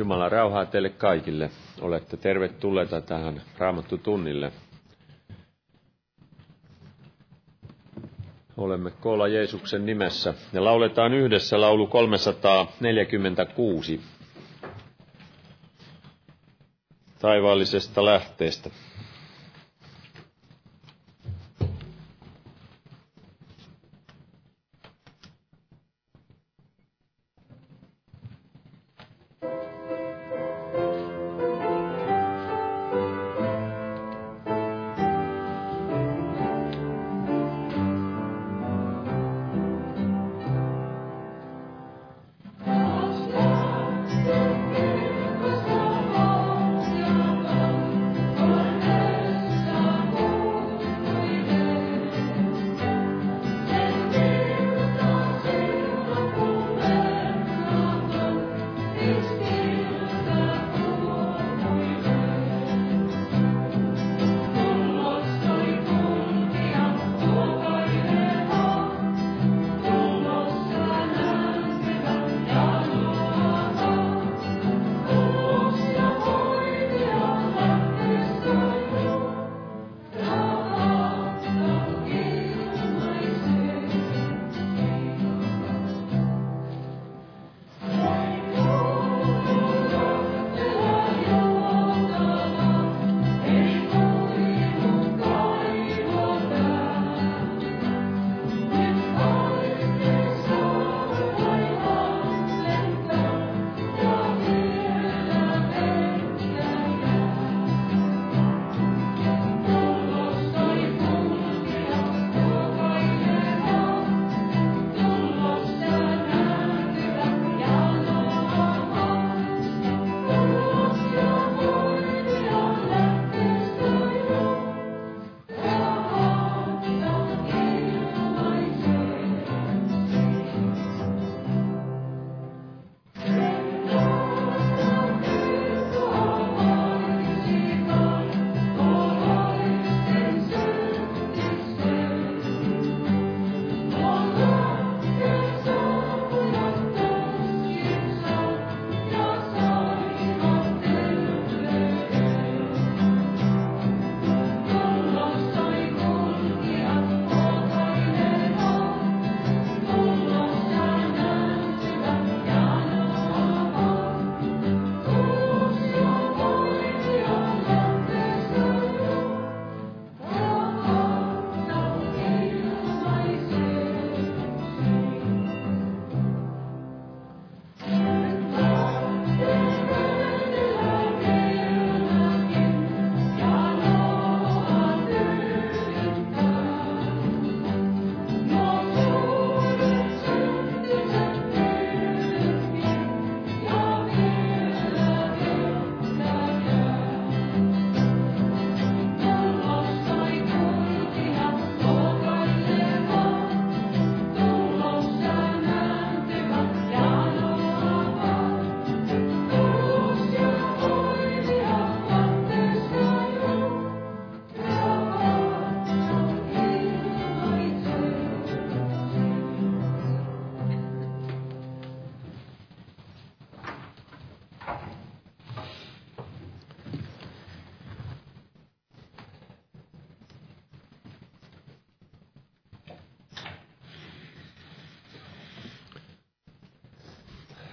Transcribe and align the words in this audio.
Jumala 0.00 0.28
rauhaa 0.28 0.66
teille 0.66 0.88
kaikille. 0.90 1.50
Olette 1.80 2.16
tervetulleita 2.16 3.00
tähän 3.00 3.42
Raamattu 3.58 3.98
tunnille. 3.98 4.52
Olemme 8.56 8.90
koolla 8.90 9.28
Jeesuksen 9.28 9.86
nimessä 9.86 10.34
ja 10.52 10.64
lauletaan 10.64 11.14
yhdessä 11.14 11.60
laulu 11.60 11.86
346 11.86 14.00
taivaallisesta 17.18 18.04
lähteestä. 18.04 18.70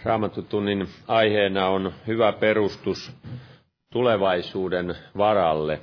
Raamattutunnin 0.08 0.88
aiheena 1.08 1.68
on 1.68 1.94
hyvä 2.08 2.32
perustus 2.34 3.12
tulevaisuuden 3.90 4.96
varalle. 5.18 5.80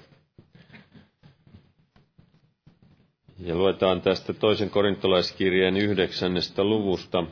Ja 3.38 3.54
luetaan 3.54 4.00
tästä 4.00 4.32
toisen 4.32 4.70
korintolaiskirjeen 4.70 5.76
yhdeksännestä 5.76 6.64
luvusta. 6.64 7.24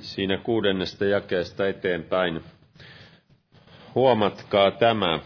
Siinä 0.00 0.38
kuudennesta 0.38 1.04
jakeesta 1.04 1.68
eteenpäin. 1.68 2.40
Huomatkaa 3.94 4.70
tämä, 4.70 5.20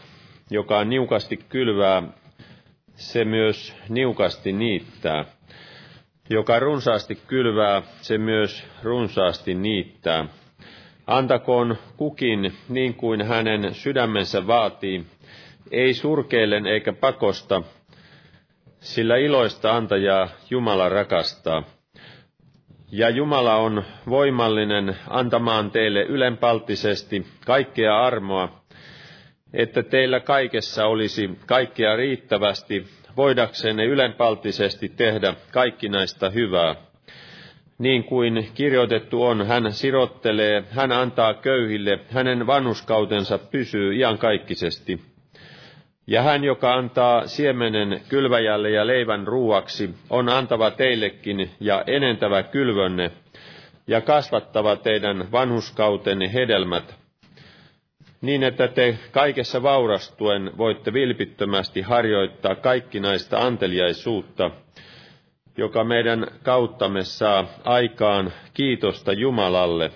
joka 0.50 0.85
niukasti 0.85 1.37
kylvää, 1.37 2.02
se 2.95 3.25
myös 3.25 3.75
niukasti 3.88 4.52
niittää. 4.52 5.35
Joka 6.30 6.59
runsaasti 6.59 7.18
kylvää, 7.26 7.83
se 8.00 8.18
myös 8.18 8.64
runsaasti 8.83 9.54
niittää. 9.54 10.26
Antakoon 11.06 11.76
kukin 11.97 12.52
niin 12.68 12.95
kuin 12.95 13.23
hänen 13.26 13.75
sydämensä 13.75 14.47
vaatii, 14.47 15.06
ei 15.71 15.95
surkeillen 15.95 16.66
eikä 16.66 16.92
pakosta, 16.92 17.62
sillä 18.80 19.16
iloista 19.16 19.76
antajaa 19.76 20.28
Jumala 20.50 20.88
rakastaa. 20.88 21.62
Ja 22.92 23.11
Jumala 23.11 23.56
on 23.56 23.85
voimallinen 24.09 24.97
antamaan 25.09 25.71
teille 25.71 26.02
ylenpalttisesti 26.02 27.26
kaikkea 27.47 28.00
armoa, 28.06 28.61
että 29.52 29.83
teillä 29.83 30.21
kaikessa 30.21 30.87
olisi 30.87 31.30
kaikkea 31.47 31.97
riittävästi 31.97 32.87
voidakseen 33.16 33.76
ne 33.76 33.85
ylenpalttisesti 33.85 34.88
tehdä 34.88 35.35
kaikki 35.52 35.88
näistä 35.88 36.30
hyvää. 36.30 36.75
Niin 37.78 38.04
kuin 38.04 38.49
kirjoitettu 38.54 39.23
on, 39.23 39.46
hän 39.46 39.73
sirottelee, 39.73 40.64
hän 40.70 40.92
antaa 40.92 41.35
köyhille, 41.35 41.99
hänen 42.11 42.46
vanhuskautensa 42.46 43.38
pysyy 43.38 43.94
iankaikkisesti. 43.94 45.00
Ja 46.06 46.23
hän, 46.23 46.44
joka 46.44 46.75
antaa 46.75 47.26
siemenen 47.26 48.00
kylväjälle 48.08 48.70
ja 48.70 48.87
leivän 48.87 49.26
ruuaksi, 49.26 49.90
on 50.11 50.28
antava 50.28 50.70
teillekin 50.70 51.50
ja 51.61 51.85
enentävä 51.87 52.42
kylvönne, 52.42 53.11
ja 53.87 54.00
kasvattava 54.00 54.76
teidän 54.76 55.32
vanhuskautenne 55.32 56.32
hedelmät, 56.32 56.96
niin 58.20 58.42
että 58.42 58.68
te 58.68 58.99
kaikessa 59.12 59.62
vaurastuen 59.62 60.50
voitte 60.58 60.92
vilpittömästi 60.92 61.80
harjoittaa 61.80 62.54
kaikkinaista 62.54 63.38
anteliaisuutta, 63.38 64.50
joka 65.56 65.85
meidän 65.85 66.26
kauttamme 66.42 67.04
saa 67.04 67.46
aikaan 67.64 68.32
kiitosta 68.54 69.12
Jumalalle. 69.12 69.90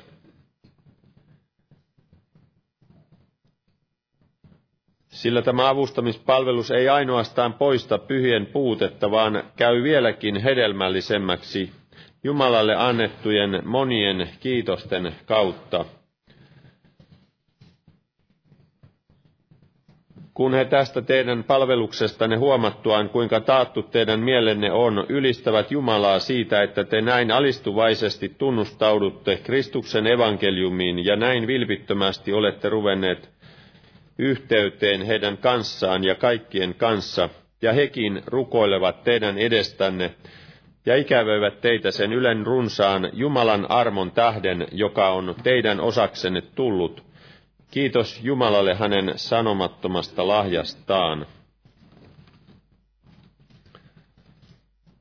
Sillä 5.09 5.43
tämä 5.43 5.69
avustamispalvelus 5.69 6.71
ei 6.71 6.89
ainoastaan 6.89 7.53
poista 7.53 7.99
pyhien 7.99 8.47
puutetta, 8.47 9.11
vaan 9.11 9.43
käy 9.57 9.83
vieläkin 9.83 10.37
hedelmällisemmäksi 10.37 11.73
Jumalalle 12.25 12.77
annettujen 12.77 13.62
monien 13.65 14.29
kiitosten 14.41 15.15
kautta. 15.27 15.85
Kun 20.40 20.54
he 20.54 20.64
tästä 20.64 21.02
teidän 21.02 21.44
palveluksestanne 21.44 22.37
huomattuaan, 22.37 23.09
kuinka 23.09 23.40
taattu 23.40 23.82
teidän 23.82 24.20
mielenne 24.20 24.73
on, 24.73 25.06
ylistävät 25.09 25.70
Jumalaa 25.70 26.18
siitä, 26.18 26.62
että 26.62 26.85
te 26.85 27.00
näin 27.00 27.30
alistuvaisesti 27.30 28.35
tunnustaudutte 28.38 29.37
Kristuksen 29.37 30.06
evankeliumiin 30.06 31.04
ja 31.04 31.16
näin 31.16 31.47
vilpittömästi 31.47 32.32
olette 32.32 32.68
ruvenneet 32.68 33.30
yhteyteen 34.18 35.02
heidän 35.02 35.38
kanssaan 35.38 36.04
ja 36.04 36.14
kaikkien 36.14 36.75
kanssa, 36.75 37.28
ja 37.62 37.73
hekin 37.73 38.23
rukoilevat 38.26 39.04
teidän 39.04 39.38
edestänne 39.38 40.14
ja 40.87 40.97
ikävöivät 40.97 41.61
teitä 41.61 41.90
sen 41.90 42.12
ylen 42.12 42.47
runsaan 42.47 43.11
Jumalan 43.12 43.70
armon 43.70 44.11
tähden, 44.11 44.66
joka 44.73 45.09
on 45.11 45.35
teidän 45.42 45.80
osaksenne 45.80 46.40
tullut– 46.54 47.02
Kiitos 47.71 48.21
Jumalalle 48.23 48.75
hänen 48.75 49.12
sanomattomasta 49.17 50.29
lahjastaan. 50.29 51.27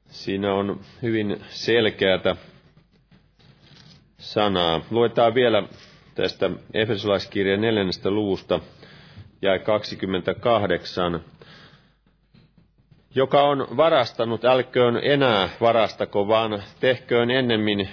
Siinä 0.10 0.54
on 0.54 0.80
hyvin 1.02 1.42
selkeätä 1.50 2.36
sanaa. 4.18 4.82
Luetaan 4.92 5.34
vielä 5.36 5.64
tästä 6.16 6.50
Efesolaiskirjan 6.74 7.62
neljännestä 7.62 8.12
luvusta 8.12 8.60
ja 9.42 9.60
28. 9.60 11.20
Joka 13.16 13.42
on 13.44 13.68
varastanut, 13.78 14.46
älköön 14.46 15.00
enää 15.04 15.50
varastako, 15.62 16.28
vaan 16.28 16.64
tehköön 16.80 17.32
ennemmin 17.32 17.90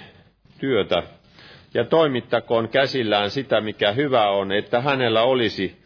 työtä 0.59 1.03
ja 1.73 1.83
toimittakoon 1.85 2.69
käsillään 2.69 3.31
sitä, 3.31 3.61
mikä 3.61 3.91
hyvä 3.91 4.29
on, 4.29 4.51
että 4.51 4.81
hänellä 4.81 5.21
olisi 5.23 5.83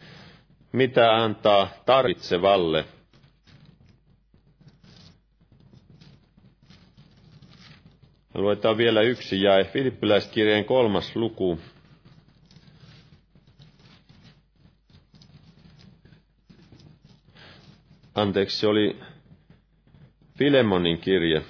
mitä 0.72 1.14
antaa 1.16 1.68
tarvitsevalle. 1.86 2.84
Luetaan 8.34 8.76
vielä 8.76 9.00
yksi 9.02 9.42
jae, 9.42 9.64
Filippiläiskirjeen 9.64 10.64
kolmas 10.64 11.16
luku. 11.16 11.58
Anteeksi, 18.14 18.58
se 18.58 18.66
oli 18.66 19.00
Filemonin 20.38 20.98
kirje. 20.98 21.42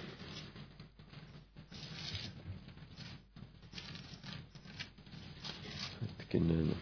Hetkinen. 6.33 6.77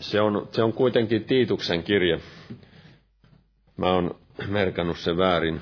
Se 0.00 0.20
on, 0.20 0.48
se 0.52 0.62
on 0.62 0.72
kuitenkin 0.72 1.24
Tiituksen 1.24 1.82
kirje. 1.82 2.20
Mä 3.76 3.86
oon 3.92 4.14
merkannut 4.48 4.98
sen 4.98 5.16
väärin. 5.16 5.60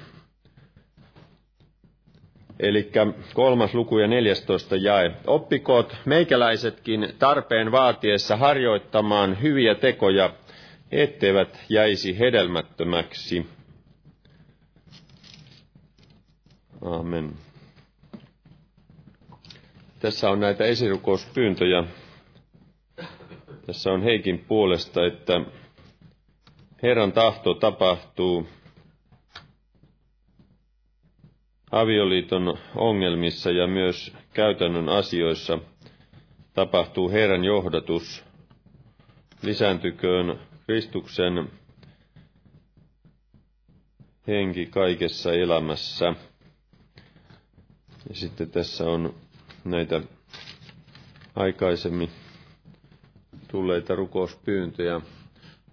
Eli 2.61 2.91
kolmas 3.35 3.75
luku 3.75 3.99
ja 3.99 4.07
14 4.07 4.77
jae. 4.77 5.15
Oppikoot 5.27 5.97
meikäläisetkin 6.05 7.12
tarpeen 7.19 7.73
vaatiessa 7.73 8.37
harjoittamaan 8.37 9.43
hyviä 9.43 9.75
tekoja, 9.75 10.35
etteivät 10.93 11.59
jäisi 11.69 12.19
hedelmättömäksi. 12.19 13.47
Amen. 16.83 17.48
Tässä 19.99 20.31
on 20.31 20.40
näitä 20.40 20.64
esirukouspyyntöjä. 20.64 21.85
Tässä 23.67 23.90
on 23.93 24.02
Heikin 24.02 24.38
puolesta, 24.38 25.07
että 25.07 25.40
Herran 26.83 27.12
tahto 27.12 27.55
tapahtuu 27.55 28.49
avioliiton 31.71 32.59
ongelmissa 32.76 33.50
ja 33.50 33.67
myös 33.67 34.12
käytännön 34.35 34.88
asioissa 34.88 35.59
tapahtuu 36.55 37.11
Herran 37.11 37.45
johdatus. 37.45 38.25
Lisääntyköön 39.43 40.38
Kristuksen 40.67 41.50
henki 44.26 44.67
kaikessa 44.67 45.33
elämässä. 45.33 46.05
Ja 48.09 48.14
sitten 48.14 48.50
tässä 48.50 48.85
on 48.85 49.14
näitä 49.71 50.01
aikaisemmin 51.37 52.11
tulleita 53.51 53.95
rukouspyyntöjä. 53.95 55.01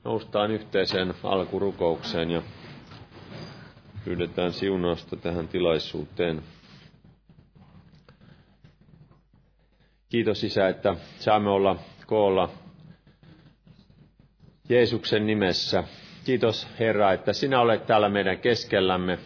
Noustaan 0.03 0.51
yhteiseen 0.51 1.13
alkurukoukseen 1.23 2.31
ja 2.31 2.41
pyydetään 4.05 4.53
siunausta 4.53 5.15
tähän 5.15 5.47
tilaisuuteen. 5.47 6.41
Kiitos 10.09 10.43
Isä, 10.43 10.67
että 10.69 10.95
saamme 11.19 11.49
olla 11.49 11.75
koolla 12.07 12.49
Jeesuksen 14.69 15.27
nimessä. 15.27 15.83
Kiitos 16.25 16.67
Herra, 16.79 17.13
että 17.13 17.33
sinä 17.33 17.61
olet 17.61 17.85
täällä 17.85 18.09
meidän 18.09 18.37
keskellämme 18.39 19.19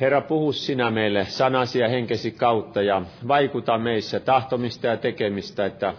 Herra, 0.00 0.20
puhu 0.20 0.52
sinä 0.52 0.90
meille 0.90 1.24
sanasi 1.24 1.78
ja 1.78 1.88
henkesi 1.88 2.30
kautta 2.30 2.82
ja 2.82 3.02
vaikuta 3.28 3.78
meissä 3.78 4.20
tahtomista 4.20 4.86
ja 4.86 4.96
tekemistä, 4.96 5.66
että, 5.66 5.94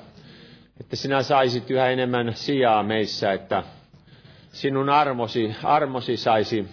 että 0.80 0.96
sinä 0.96 1.24
saisit 1.24 1.72
yhä 1.72 1.90
enemmän 1.90 2.32
sijaa 2.36 2.84
meissä, 2.84 3.34
että 3.34 3.64
sinun 4.52 4.90
armosi, 4.90 5.56
armosi 5.64 6.18
saisi 6.18 6.68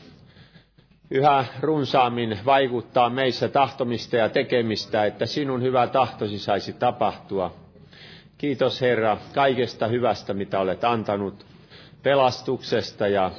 yhä 1.10 1.44
runsaammin 1.60 2.38
vaikuttaa 2.44 3.10
meissä 3.10 3.48
tahtomista 3.48 4.16
ja 4.16 4.28
tekemistä, 4.28 5.04
että 5.04 5.26
sinun 5.26 5.62
hyvä 5.62 5.86
tahtosi 5.86 6.38
saisi 6.38 6.72
tapahtua. 6.72 7.54
Kiitos 8.38 8.80
Herra 8.80 9.18
kaikesta 9.34 9.86
hyvästä, 9.86 10.34
mitä 10.34 10.60
olet 10.60 10.84
antanut, 10.84 11.46
pelastuksesta 12.02 13.08
ja 13.08 13.30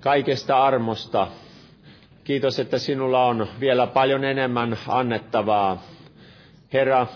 kaikesta 0.00 0.64
armosta, 0.64 1.28
Kiitos, 2.26 2.58
että 2.58 2.78
sinulla 2.78 3.24
on 3.26 3.46
vielä 3.60 3.86
paljon 3.86 4.24
enemmän 4.24 4.78
annettavaa. 4.88 5.82
Herra, 6.72 7.06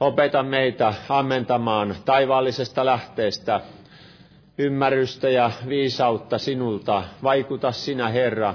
opeta 0.00 0.42
meitä 0.42 0.94
ammentamaan 1.08 1.94
taivaallisesta 2.04 2.86
lähteestä 2.86 3.60
ymmärrystä 4.58 5.28
ja 5.30 5.50
viisautta 5.68 6.38
sinulta. 6.38 7.02
Vaikuta 7.22 7.72
sinä, 7.72 8.08
Herra. 8.08 8.54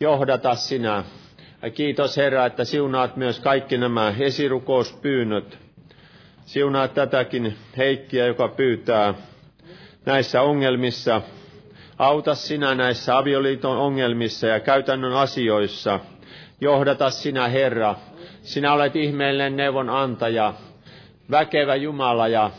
Johdata 0.00 0.54
sinä. 0.54 1.04
Kiitos, 1.74 2.16
Herra, 2.16 2.46
että 2.46 2.64
siunaat 2.64 3.16
myös 3.16 3.40
kaikki 3.40 3.78
nämä 3.78 4.14
esirukouspyynnöt. 4.18 5.58
Siunaat 6.44 6.94
tätäkin 6.94 7.56
Heikkiä, 7.76 8.26
joka 8.26 8.48
pyytää 8.48 9.14
näissä 10.06 10.42
ongelmissa 10.42 11.22
Auta 11.98 12.34
sinä 12.34 12.74
näissä 12.74 13.18
avioliiton 13.18 13.78
ongelmissa 13.78 14.46
ja 14.46 14.60
käytännön 14.60 15.12
asioissa. 15.12 16.00
Johdata 16.60 17.10
sinä, 17.10 17.48
Herra. 17.48 17.94
Sinä 18.42 18.72
olet 18.72 18.96
ihmeellinen 18.96 19.56
neuvon 19.56 19.90
antaja, 19.90 20.54
väkevä 21.30 21.74
Jumala 21.74 22.28
ja 22.28 22.50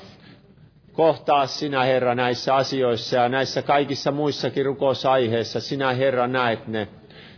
Kohtaa 0.93 1.48
sinä, 1.48 1.84
Herra, 1.84 2.15
näissä 2.15 2.55
asioissa 2.55 3.15
ja 3.15 3.29
näissä 3.29 3.62
kaikissa 3.62 4.12
muissakin 4.12 4.65
rukousaiheissa. 4.65 5.60
Sinä, 5.60 5.93
Herra, 5.93 6.27
näet 6.27 6.67
ne. 6.67 6.88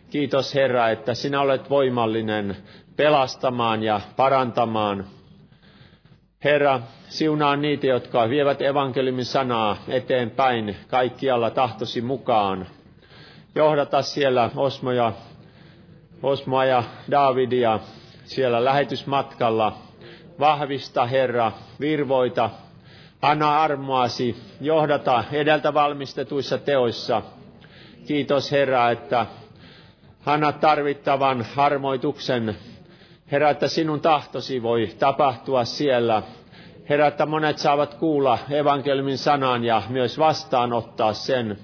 Kiitos, 0.10 0.55
Herra, 0.55 0.89
että 0.89 1.13
sinä 1.13 1.41
olet 1.41 1.70
voimallinen 1.70 2.58
pelastamaan 2.96 3.84
ja 3.84 4.01
parantamaan. 4.15 5.05
Herra, 6.43 6.79
siunaa 7.10 7.55
niitä, 7.55 7.88
jotka 7.88 8.29
vievät 8.29 8.62
evankeliumin 8.62 9.25
sanaa 9.25 9.77
eteenpäin 9.88 10.75
kaikkialla 10.88 11.50
tahtosi 11.50 12.01
mukaan. 12.01 12.67
Johdata 13.55 14.01
siellä 14.01 14.50
Osmoja, 14.55 15.13
Osmoa 16.24 16.65
ja 16.65 16.83
Davidia 17.12 17.79
siellä 18.24 18.65
lähetysmatkalla. 18.65 19.77
Vahvista, 20.39 21.05
Herra, 21.05 21.51
virvoita, 21.79 22.50
anna 23.21 23.62
armoasi, 23.62 24.36
johdata 24.62 25.24
edeltä 25.31 25.74
valmistetuissa 25.74 26.57
teoissa. 26.57 27.21
Kiitos, 28.07 28.51
Herra, 28.51 28.91
että 28.91 29.25
anna 30.25 30.51
tarvittavan 30.51 31.45
harmoituksen 31.55 32.55
Herra, 33.31 33.50
että 33.50 33.67
sinun 33.67 34.01
tahtosi 34.01 34.63
voi 34.63 34.89
tapahtua 35.00 35.65
siellä. 35.65 36.23
Herra, 36.89 37.07
että 37.07 37.25
monet 37.25 37.57
saavat 37.57 37.93
kuulla 37.93 38.39
evankeliumin 38.50 39.17
sanan 39.17 39.63
ja 39.63 39.81
myös 39.89 40.19
vastaanottaa 40.19 41.13
sen. 41.13 41.57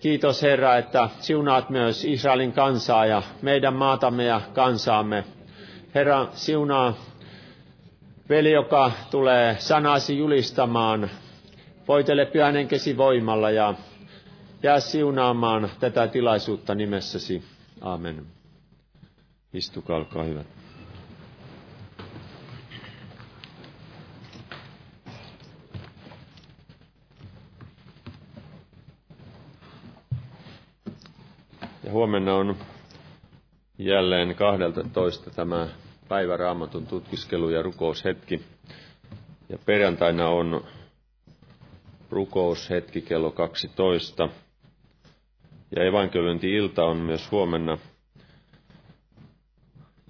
Kiitos 0.00 0.42
Herra, 0.42 0.76
että 0.76 1.08
siunaat 1.20 1.70
myös 1.70 2.04
Israelin 2.04 2.52
kansaa 2.52 3.06
ja 3.06 3.22
meidän 3.42 3.74
maatamme 3.74 4.24
ja 4.24 4.40
kansaamme. 4.54 5.24
Herra, 5.94 6.26
siunaa 6.32 6.94
veli, 8.28 8.52
joka 8.52 8.92
tulee 9.10 9.56
sanasi 9.58 10.18
julistamaan. 10.18 11.10
Voitele 11.88 12.26
pyhän 12.26 12.54
henkesi 12.54 12.96
voimalla 12.96 13.50
ja 13.50 13.74
jää 14.62 14.80
siunaamaan 14.80 15.70
tätä 15.80 16.06
tilaisuutta 16.06 16.74
nimessäsi. 16.74 17.42
Amen. 17.80 18.43
Istukaa, 19.54 19.96
olkaa 19.96 20.22
hyvät. 20.24 20.46
Ja 31.84 31.92
huomenna 31.92 32.34
on 32.34 32.56
jälleen 33.78 34.34
12 34.34 35.30
tämä 35.30 35.68
päiväraamatun 36.08 36.86
tutkiskelu 36.86 37.50
ja 37.50 37.62
rukoushetki. 37.62 38.42
Ja 39.48 39.58
perjantaina 39.66 40.28
on 40.28 40.64
rukoushetki 42.10 43.00
kello 43.02 43.30
12. 43.30 44.28
Ja 45.76 45.84
evankeliointi-ilta 45.84 46.84
on 46.84 46.96
myös 46.96 47.30
huomenna 47.30 47.78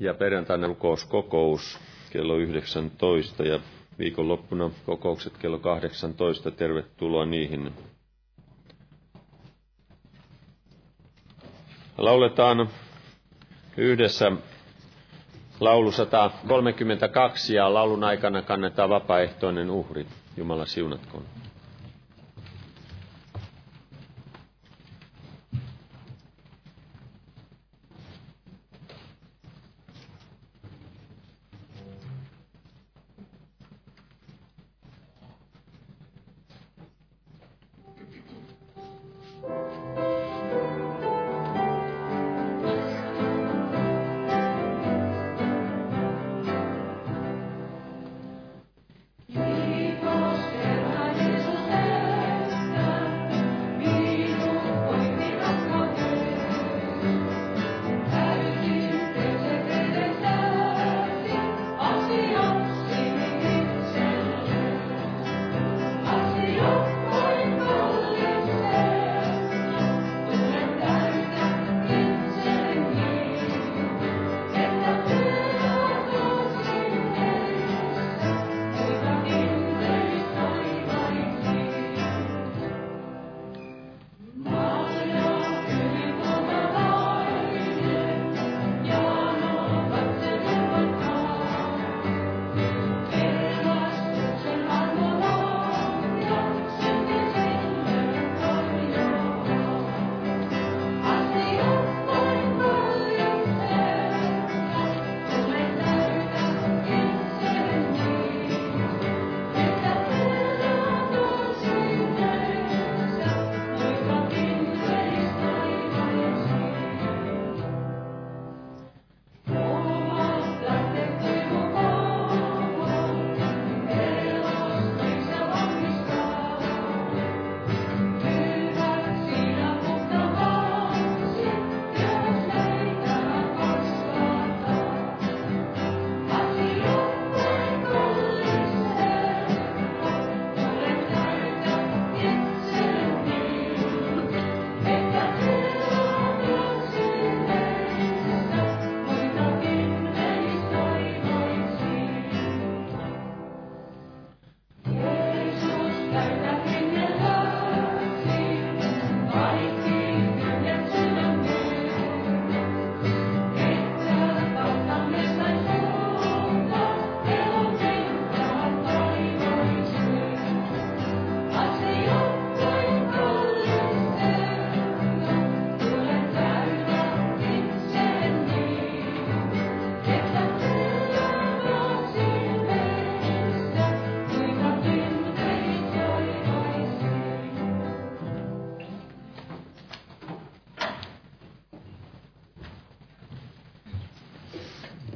ja 0.00 0.14
perjantaina 0.14 0.66
rukouskokous 0.66 1.78
kello 2.10 2.36
19 2.36 3.44
ja 3.44 3.60
viikonloppuna 3.98 4.70
kokoukset 4.86 5.38
kello 5.38 5.58
18. 5.58 6.50
Tervetuloa 6.50 7.26
niihin. 7.26 7.72
Lauletaan 11.98 12.68
yhdessä 13.76 14.32
laulu 15.60 15.92
132 15.92 17.54
ja 17.54 17.74
laulun 17.74 18.04
aikana 18.04 18.42
kannetaan 18.42 18.90
vapaaehtoinen 18.90 19.70
uhri. 19.70 20.06
Jumala 20.36 20.66
siunatkoon. 20.66 21.24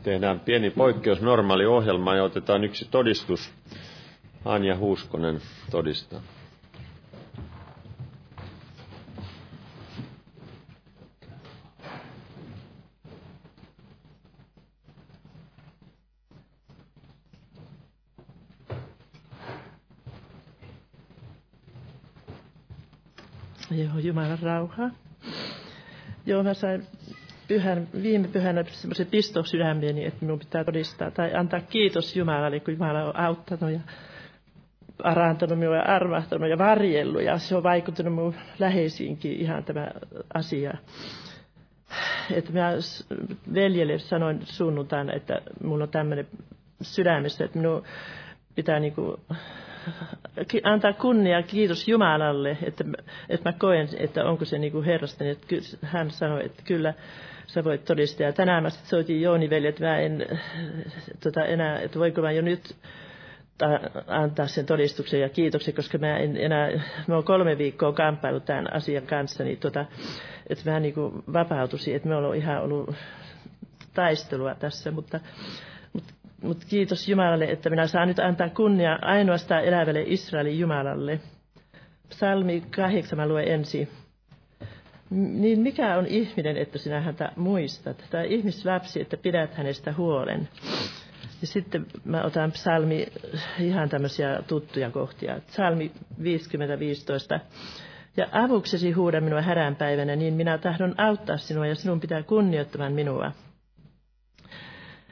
Tehdään 0.08 0.40
pieni 0.40 0.70
poikkeus 0.70 1.20
normaali 1.20 1.66
ohjelma 1.66 2.14
ja 2.14 2.24
otetaan 2.24 2.64
yksi 2.64 2.88
todistus. 2.90 3.50
Anja 4.44 4.76
Huuskonen 4.76 5.40
todistaa. 5.70 6.20
Joo, 23.70 23.98
Jumalan 23.98 24.38
rauhaa. 24.42 24.90
Joo, 26.26 26.42
mä 26.42 26.54
sain 26.54 26.86
pyhän, 27.48 27.88
viime 28.02 28.28
pyhänä 28.28 28.64
semmoisen 28.64 29.06
piston 29.06 29.46
sydämeeni, 29.46 30.04
että 30.04 30.18
minun 30.20 30.38
pitää 30.38 30.64
todistaa 30.64 31.10
tai 31.10 31.34
antaa 31.34 31.60
kiitos 31.60 32.16
Jumalalle, 32.16 32.60
kun 32.60 32.74
Jumala 32.74 33.04
on 33.04 33.16
auttanut 33.16 33.70
ja 33.70 33.80
parantanut 35.02 35.58
minua 35.58 35.76
ja 35.76 35.82
armahtanut 35.82 36.50
ja 36.50 36.58
varjellut. 36.58 37.22
Ja 37.22 37.38
se 37.38 37.56
on 37.56 37.62
vaikuttanut 37.62 38.14
minun 38.14 38.34
läheisiinkin 38.58 39.32
ihan 39.32 39.64
tämä 39.64 39.88
asia. 40.34 40.74
Että 42.30 42.52
mä 42.52 42.72
veljelle 43.54 43.98
sanoin 43.98 44.40
sunnuntaina, 44.44 45.12
että 45.12 45.42
minulla 45.60 45.84
on 45.84 45.90
tämmöinen 45.90 46.26
sydämessä, 46.82 47.44
että 47.44 47.58
minun 47.58 47.82
pitää 48.54 48.80
niinku 48.80 49.20
antaa 50.64 50.92
kunnia 50.92 51.42
kiitos 51.42 51.88
Jumalalle, 51.88 52.58
että, 52.62 52.84
että 53.28 53.48
mä 53.48 53.58
koen, 53.58 53.88
että 53.98 54.24
onko 54.24 54.44
se 54.44 54.58
niin 54.58 54.72
kuin 54.72 54.84
herrasta. 54.84 55.24
Niin 55.24 55.36
että 55.36 55.86
hän 55.86 56.10
sanoi, 56.10 56.44
että 56.44 56.62
kyllä 56.62 56.94
sä 57.48 57.64
voit 57.64 57.84
todistaa. 57.84 58.26
Ja 58.26 58.32
tänään 58.32 58.62
mä 58.62 58.70
sitten 58.70 58.88
soitin 58.88 59.22
Jooni 59.22 59.50
veli, 59.50 59.66
että 59.66 59.84
mä 59.84 59.98
en 59.98 60.26
tota, 61.22 61.44
enää, 61.44 61.80
että 61.80 61.98
voinko 61.98 62.20
mä 62.20 62.32
jo 62.32 62.42
nyt 62.42 62.76
antaa 64.06 64.46
sen 64.46 64.66
todistuksen 64.66 65.20
ja 65.20 65.28
kiitoksen, 65.28 65.74
koska 65.74 65.98
mä 65.98 66.16
en 66.16 66.36
enää, 66.36 66.70
mä 67.06 67.14
oon 67.14 67.24
kolme 67.24 67.58
viikkoa 67.58 67.92
kamppailut 67.92 68.44
tämän 68.44 68.72
asian 68.74 69.06
kanssa, 69.06 69.44
niin 69.44 69.58
tota, 69.58 69.84
että 70.46 70.70
mä 70.70 70.80
niin 70.80 70.94
kuin 70.94 71.22
vapautuisin, 71.32 71.96
että 71.96 72.08
me 72.08 72.16
ollaan 72.16 72.36
ihan 72.36 72.62
ollut 72.62 72.94
taistelua 73.94 74.54
tässä, 74.54 74.90
mutta 74.90 75.20
mutta 76.42 76.66
kiitos 76.68 77.08
Jumalalle, 77.08 77.44
että 77.44 77.70
minä 77.70 77.86
saan 77.86 78.08
nyt 78.08 78.18
antaa 78.18 78.48
kunnia 78.48 78.98
ainoastaan 79.02 79.64
elävälle 79.64 80.02
Israelin 80.06 80.58
Jumalalle. 80.58 81.20
Psalmi 82.08 82.62
8 82.70 83.28
lue 83.28 83.42
ensi. 83.42 83.88
Niin 85.10 85.60
mikä 85.60 85.96
on 85.96 86.06
ihminen, 86.06 86.56
että 86.56 86.78
sinä 86.78 87.00
häntä 87.00 87.32
muistat? 87.36 88.04
Tai 88.10 88.34
ihmislapsi, 88.34 89.00
että 89.00 89.16
pidät 89.16 89.54
hänestä 89.54 89.94
huolen. 89.96 90.48
Ja 91.40 91.46
sitten 91.46 91.86
mä 92.04 92.22
otan 92.22 92.52
psalmi, 92.52 93.06
ihan 93.60 93.88
tämmöisiä 93.88 94.42
tuttuja 94.46 94.90
kohtia. 94.90 95.40
Psalmi 95.46 95.92
50-15. 96.20 97.40
Ja 98.16 98.26
avuksesi 98.32 98.92
huuda 98.92 99.20
minua 99.20 99.42
häränpäivänä, 99.42 100.16
niin 100.16 100.34
minä 100.34 100.58
tahdon 100.58 100.94
auttaa 101.00 101.36
sinua 101.36 101.66
ja 101.66 101.74
sinun 101.74 102.00
pitää 102.00 102.22
kunnioittamaan 102.22 102.92
minua. 102.92 103.32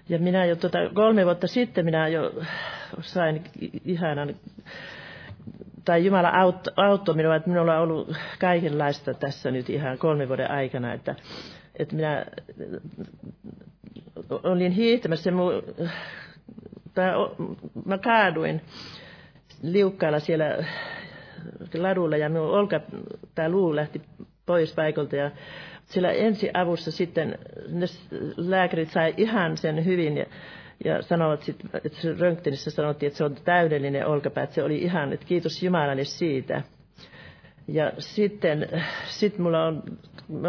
Ja 0.09 0.19
minä 0.19 0.45
jo 0.45 0.57
tota, 0.57 0.79
kolme 0.95 1.25
vuotta 1.25 1.47
sitten 1.47 1.85
minä 1.85 2.09
jo 2.09 2.33
sain 3.01 3.45
ihanan, 3.85 4.35
tai 5.87 6.05
Jumala 6.05 6.29
auttoi 6.29 6.72
autto 6.77 7.14
minua, 7.14 7.37
että 7.37 7.51
minulla 7.51 7.77
on 7.77 7.83
ollut 7.83 8.16
kaikenlaista 8.40 9.14
tässä 9.14 9.51
nyt 9.51 9.70
ihan 9.70 9.99
kolme 9.99 10.29
vuoden 10.29 10.51
aikana, 10.51 10.92
että, 10.92 11.14
että 11.79 11.96
minä 11.96 12.27
olin 14.31 14.72
hiihtämässä, 14.72 15.31
mun, 15.31 15.53
tai, 16.94 17.11
mä 17.85 17.99
kaaduin 17.99 18.61
liukkailla 19.62 20.20
siellä 20.20 20.64
ladulla 21.79 22.16
ja 22.16 22.29
minun 22.29 22.51
olka, 22.51 22.81
tämä 23.35 23.49
luu 23.49 23.77
lähti 23.77 24.03
pois 24.46 24.75
paikalta 24.75 25.16
ja 25.16 25.31
sillä 25.85 26.11
ensiavussa 26.11 26.90
sitten 26.90 27.38
ne 27.68 27.87
lääkärit 28.37 28.90
sai 28.90 29.14
ihan 29.16 29.57
sen 29.57 29.85
hyvin 29.85 30.16
ja, 30.16 30.27
ja 30.85 31.03
sanovat 31.03 31.43
sit, 31.43 31.57
että 31.85 32.01
se 32.01 32.15
röntgenissä 32.19 32.71
sanottiin, 32.71 33.09
että 33.09 33.17
se 33.17 33.25
on 33.25 33.37
täydellinen 33.45 34.07
olkapää, 34.07 34.45
että 34.45 34.55
se 34.55 34.62
oli 34.62 34.79
ihan, 34.79 35.12
että 35.12 35.27
kiitos 35.27 35.62
Jumalalle 35.62 36.05
siitä. 36.05 36.62
Ja 37.69 37.93
sitten 37.99 38.69
sit 39.05 39.39
mulla 39.39 39.65
on, 39.65 39.83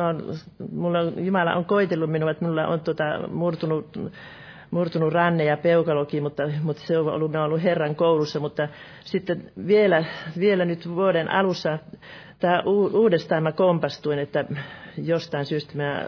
on, 0.10 0.34
mulla 0.72 1.00
on, 1.00 1.26
Jumala 1.26 1.54
on 1.54 1.66
koitellut 1.66 2.12
minua, 2.12 2.32
että 2.32 2.46
mulla 2.46 2.68
on 2.68 2.80
tota, 2.80 3.28
murtunut 3.28 4.00
murtunut 4.72 5.14
ranne 5.14 5.44
ja 5.44 5.58
peukalokin, 5.58 6.24
mutta, 6.24 6.44
mutta 6.62 6.82
se 6.86 6.98
on 6.98 7.08
ollut, 7.08 7.36
ollut 7.36 7.64
Herran 7.64 7.96
koulussa, 7.96 8.40
mutta 8.40 8.68
sitten 9.04 9.52
vielä, 9.68 10.06
vielä 10.40 10.66
nyt 10.66 10.96
vuoden 10.96 11.32
alussa 11.32 11.80
tämä 12.40 12.64
uudestaan 12.94 13.44
mä 13.44 13.52
kompastuin, 13.52 14.20
että 14.20 14.46
jostain 14.98 15.46
syystä 15.46 15.78
mä 15.78 16.08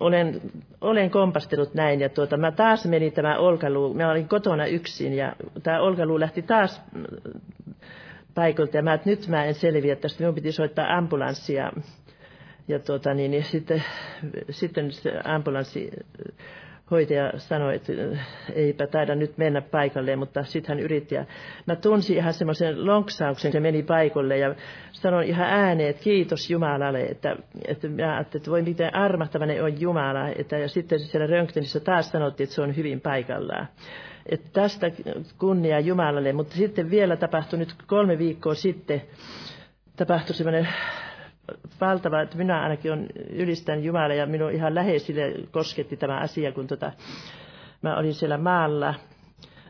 olen, 0.00 0.40
olen 0.80 1.10
kompastellut 1.10 1.74
näin 1.74 2.00
ja 2.00 2.08
tuota, 2.08 2.36
mä 2.36 2.52
taas 2.52 2.86
menin 2.86 3.12
tämä 3.12 3.38
olkaluu, 3.38 3.94
mä 3.94 4.10
olin 4.10 4.28
kotona 4.28 4.66
yksin 4.66 5.12
ja 5.12 5.32
tämä 5.62 5.80
olkaluu 5.80 6.20
lähti 6.20 6.42
taas 6.42 6.82
paikalta 8.34 8.76
ja 8.76 8.82
mä, 8.82 8.94
että 8.94 9.10
nyt 9.10 9.28
mä 9.28 9.44
en 9.44 9.54
selviä 9.54 9.96
tästä, 9.96 10.20
minun 10.20 10.34
piti 10.34 10.52
soittaa 10.52 10.96
ambulanssia 10.96 11.72
ja 12.68 12.78
tuota, 12.78 13.14
niin, 13.14 13.30
niin 13.30 13.44
sitten, 13.44 13.82
sitten 14.50 14.92
se 14.92 15.12
ambulanssi 15.24 15.90
hoitaja 16.90 17.32
sanoi, 17.36 17.74
että 17.74 17.92
eipä 18.54 18.86
taida 18.86 19.14
nyt 19.14 19.38
mennä 19.38 19.60
paikalle, 19.60 20.16
mutta 20.16 20.44
sitten 20.44 20.76
hän 20.76 20.84
yritti. 20.84 21.14
Ja 21.14 21.24
mä 21.66 21.76
tunsin 21.76 22.16
ihan 22.16 22.34
semmoisen 22.34 22.86
lonksauksen, 22.86 23.52
se 23.52 23.60
meni 23.60 23.82
paikalle 23.82 24.38
ja 24.38 24.54
sanoin 24.92 25.28
ihan 25.28 25.46
ääneen, 25.46 25.90
että 25.90 26.02
kiitos 26.02 26.50
Jumalalle, 26.50 27.02
että, 27.02 27.36
että 27.68 27.88
mä 27.88 28.20
että 28.20 28.50
voi 28.50 28.62
miten 28.62 28.94
armahtavainen 28.94 29.64
on 29.64 29.80
Jumala. 29.80 30.28
Että, 30.28 30.58
ja 30.58 30.68
sitten 30.68 31.00
siellä 31.00 31.26
röntgenissä 31.26 31.80
taas 31.80 32.10
sanottiin, 32.10 32.44
että 32.44 32.54
se 32.54 32.62
on 32.62 32.76
hyvin 32.76 33.00
paikallaan. 33.00 33.68
Että 34.26 34.48
tästä 34.52 34.90
kunnia 35.38 35.80
Jumalalle, 35.80 36.32
mutta 36.32 36.56
sitten 36.56 36.90
vielä 36.90 37.16
tapahtui 37.16 37.58
nyt 37.58 37.74
kolme 37.86 38.18
viikkoa 38.18 38.54
sitten, 38.54 39.02
tapahtui 39.96 40.34
semmoinen 40.36 40.68
valtava, 41.80 42.22
että 42.22 42.36
minä 42.36 42.62
ainakin 42.62 42.92
on 42.92 43.06
ylistän 43.30 43.84
Jumalaa 43.84 44.14
ja 44.14 44.26
minun 44.26 44.52
ihan 44.52 44.74
läheisille 44.74 45.34
kosketti 45.50 45.96
tämä 45.96 46.18
asia, 46.18 46.52
kun 46.52 46.66
tota, 46.66 46.92
mä 47.82 47.96
olin 47.96 48.14
siellä 48.14 48.38
maalla. 48.38 48.94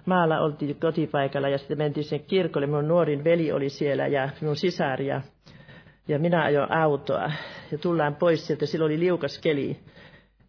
Maalla 0.06 0.40
oltiin 0.40 0.76
kotipaikalla 0.80 1.48
ja 1.48 1.58
sitten 1.58 1.78
mentiin 1.78 2.04
sen 2.04 2.20
kirkolle. 2.20 2.66
Minun 2.66 2.88
nuorin 2.88 3.24
veli 3.24 3.52
oli 3.52 3.68
siellä 3.68 4.06
ja 4.06 4.28
minun 4.40 4.56
sisari 4.56 5.06
ja, 5.06 5.20
ja 6.08 6.18
minä 6.18 6.42
ajoin 6.44 6.72
autoa. 6.72 7.32
Ja 7.72 7.78
tullaan 7.78 8.14
pois 8.14 8.46
sieltä, 8.46 8.66
silloin 8.66 8.92
oli 8.92 9.00
liukas 9.00 9.38
keli. 9.38 9.76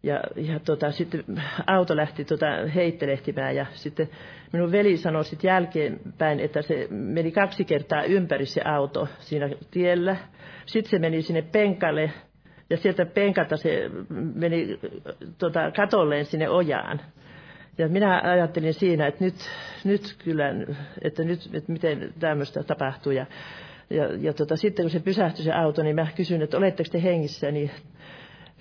Ja, 0.02 0.20
ja 0.36 0.60
tota, 0.60 0.90
sitten 0.90 1.24
auto 1.66 1.96
lähti 1.96 2.24
tota, 2.24 2.46
heittelehtimään 2.74 3.56
ja 3.56 3.66
sitten 3.72 4.08
minun 4.52 4.72
veli 4.72 4.96
sanoi 4.96 5.24
sitten 5.24 5.48
jälkeenpäin, 5.48 6.40
että 6.40 6.62
se 6.62 6.86
meni 6.90 7.32
kaksi 7.32 7.64
kertaa 7.64 8.02
ympäri 8.02 8.46
se 8.46 8.62
auto 8.64 9.08
siinä 9.18 9.50
tiellä. 9.70 10.16
Sitten 10.66 10.90
se 10.90 10.98
meni 10.98 11.22
sinne 11.22 11.42
penkalle 11.42 12.10
ja 12.70 12.76
sieltä 12.76 13.06
penkalta 13.06 13.56
se 13.56 13.90
meni 14.34 14.80
tota, 15.38 15.70
katolleen 15.70 16.24
sinne 16.24 16.48
ojaan. 16.48 17.00
Ja 17.78 17.88
minä 17.88 18.20
ajattelin 18.24 18.74
siinä, 18.74 19.06
että 19.06 19.24
nyt, 19.24 19.34
nyt 19.84 20.16
kyllä, 20.24 20.44
että 21.02 21.24
nyt, 21.24 21.50
että 21.52 21.72
miten 21.72 22.14
tämmöistä 22.20 22.62
tapahtuu. 22.62 23.12
Ja, 23.12 23.26
ja, 23.90 24.08
ja 24.20 24.32
tota, 24.32 24.56
sitten 24.56 24.84
kun 24.84 24.90
se 24.90 25.00
pysähtyi 25.00 25.44
se 25.44 25.52
auto, 25.52 25.82
niin 25.82 25.96
mä 25.96 26.06
kysyin, 26.16 26.42
että 26.42 26.56
oletteko 26.56 26.88
te 26.92 27.02
hengissä, 27.02 27.50
niin 27.50 27.70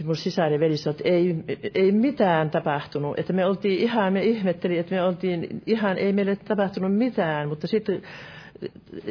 mun 0.04 0.16
sisäinen 0.16 0.60
veli 0.60 0.78
sanoi, 0.78 0.96
että 0.98 1.10
ei, 1.10 1.36
ei 1.76 1.92
mitään 1.92 2.50
tapahtunut. 2.50 3.20
Että 3.20 3.34
me 3.34 3.46
oltiin 3.46 3.80
ihan, 3.80 4.14
me 4.14 4.24
ihmetteli, 4.24 4.78
että 4.78 4.96
me 4.96 5.04
oltiin 5.04 5.62
ihan, 5.66 5.98
ei 5.98 6.14
meille 6.14 6.36
tapahtunut 6.36 6.98
mitään, 6.98 7.50
mutta 7.50 7.68
sitten 7.68 8.02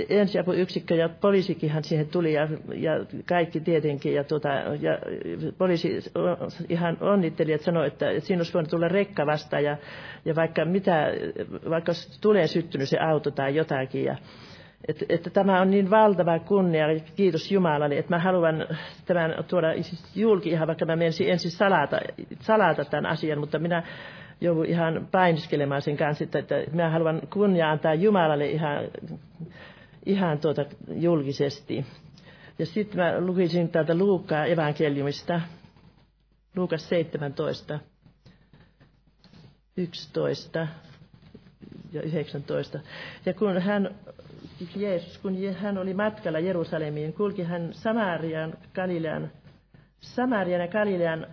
ensiapuyksikkö 0.09 0.95
ja 0.95 1.09
poliisikinhan 1.09 1.85
siihen 1.85 2.09
tuli 2.09 2.33
ja, 2.33 2.49
ja 2.75 2.93
kaikki 3.29 3.61
tietenkin. 3.61 4.15
Ja, 4.15 4.25
tuota, 4.25 4.49
ja 4.81 4.99
poliisi 5.59 5.99
ihan 6.69 6.97
onnitteli, 7.01 7.53
että 7.53 7.65
sanoi, 7.65 7.87
että, 7.87 8.11
että 8.11 8.27
siinä 8.27 8.41
olisi 8.41 8.55
voinut 8.55 8.71
tulla 8.71 8.89
rekka 8.89 9.27
vastaan 9.27 9.65
ja, 9.65 9.77
ja 10.25 10.35
vaikka, 10.35 10.65
mitä, 10.65 11.07
vaikka 11.71 11.93
tulee 12.21 12.47
syttynyt 12.47 12.89
se 12.89 12.99
auto 12.99 13.31
tai 13.31 13.55
jotakin. 13.55 14.05
Ja, 14.05 14.17
että, 14.89 15.05
että 15.09 15.31
tämä 15.31 15.61
on 15.61 15.71
niin 15.71 15.91
valtava 15.91 16.39
kunnia, 16.39 16.87
kiitos 17.17 17.53
Jumalalle, 17.53 17.99
että 17.99 18.15
mä 18.15 18.19
haluan 18.19 18.67
tämän 19.07 19.45
tuoda 19.49 19.73
siis 19.83 20.17
julki 20.17 20.51
ihan, 20.51 20.67
vaikka 20.67 20.85
mä 20.85 20.97
menisin 20.97 21.31
ensin 21.31 21.51
salata, 21.51 22.01
salata 22.41 22.85
tämän 22.85 23.07
asian, 23.07 23.39
mutta 23.39 23.59
minä 23.59 23.83
joudun 24.43 24.67
ihan 24.67 25.09
painiskelemaan 25.13 25.83
sen 25.83 25.97
kanssa, 25.97 26.25
että, 26.25 26.39
että 26.39 26.55
minä 26.71 26.91
haluan 26.91 27.23
kunnia 27.33 27.71
antaa 27.71 27.95
Jumalalle 27.95 28.47
ihan, 28.47 28.85
ihan 30.07 30.39
tuota 30.39 30.65
julkisesti. 30.89 31.87
Ja 32.59 32.67
sitten 32.67 33.01
mä 33.01 33.21
lukisin 33.21 33.69
täältä 33.69 33.95
Luukkaa 33.95 34.45
evankeliumista, 34.47 35.41
Luukas 36.57 36.89
17, 36.89 37.79
11, 39.77 40.67
ja 41.93 42.03
19. 42.03 42.81
Ja 43.27 43.35
kun 43.35 43.63
hän, 43.63 43.95
Jeesus, 44.77 45.19
kun 45.19 45.37
hän 45.55 45.79
oli 45.79 45.95
matkalla 45.95 46.39
Jerusalemiin, 46.39 47.13
kulki 47.13 47.43
hän 47.43 47.69
Samarian, 47.73 48.55
Galilean, 48.75 49.31
Samarian 50.01 50.61
ja 50.61 50.69
Galilean 50.69 51.27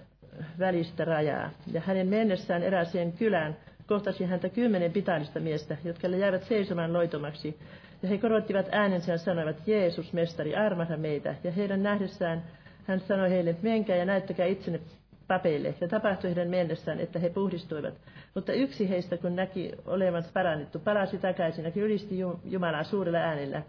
välistä 0.60 1.06
rajaa. 1.06 1.50
Ja 1.74 1.82
hänen 1.82 2.08
mennessään 2.08 2.64
erääseen 2.64 3.12
kylään 3.12 3.58
kohtasi 3.88 4.26
häntä 4.26 4.50
kymmenen 4.50 4.92
pitaalista 4.92 5.40
miestä, 5.40 5.78
jotka 5.84 6.08
jäivät 6.08 6.44
seisomaan 6.44 6.94
loitomaksi. 6.94 7.60
Ja 8.04 8.10
he 8.10 8.18
korottivat 8.18 8.66
äänensä 8.72 9.12
ja 9.12 9.18
sanoivat, 9.18 9.68
Jeesus, 9.68 10.14
mestari, 10.14 10.56
armahda 10.56 10.98
meitä. 10.98 11.36
Ja 11.44 11.52
heidän 11.52 11.84
nähdessään 11.84 12.44
hän 12.88 13.00
sanoi 13.00 13.30
heille, 13.30 13.56
menkää 13.62 13.96
ja 13.96 14.06
näyttäkää 14.06 14.46
itsenne 14.46 14.80
papeille. 15.28 15.74
Ja 15.82 15.88
tapahtui 15.88 16.30
heidän 16.30 16.50
mennessään, 16.50 17.00
että 17.00 17.20
he 17.20 17.30
puhdistuivat. 17.30 17.94
Mutta 18.36 18.54
yksi 18.54 18.90
heistä, 18.90 19.18
kun 19.18 19.36
näki 19.36 19.72
olevansa 19.86 20.30
parannettu, 20.34 20.80
palasi 20.80 21.18
takaisin 21.18 21.66
ja 21.66 21.72
ylisti 21.76 22.20
Jumalaa 22.46 22.84
suurella 22.84 23.18
äänellä. 23.18 23.62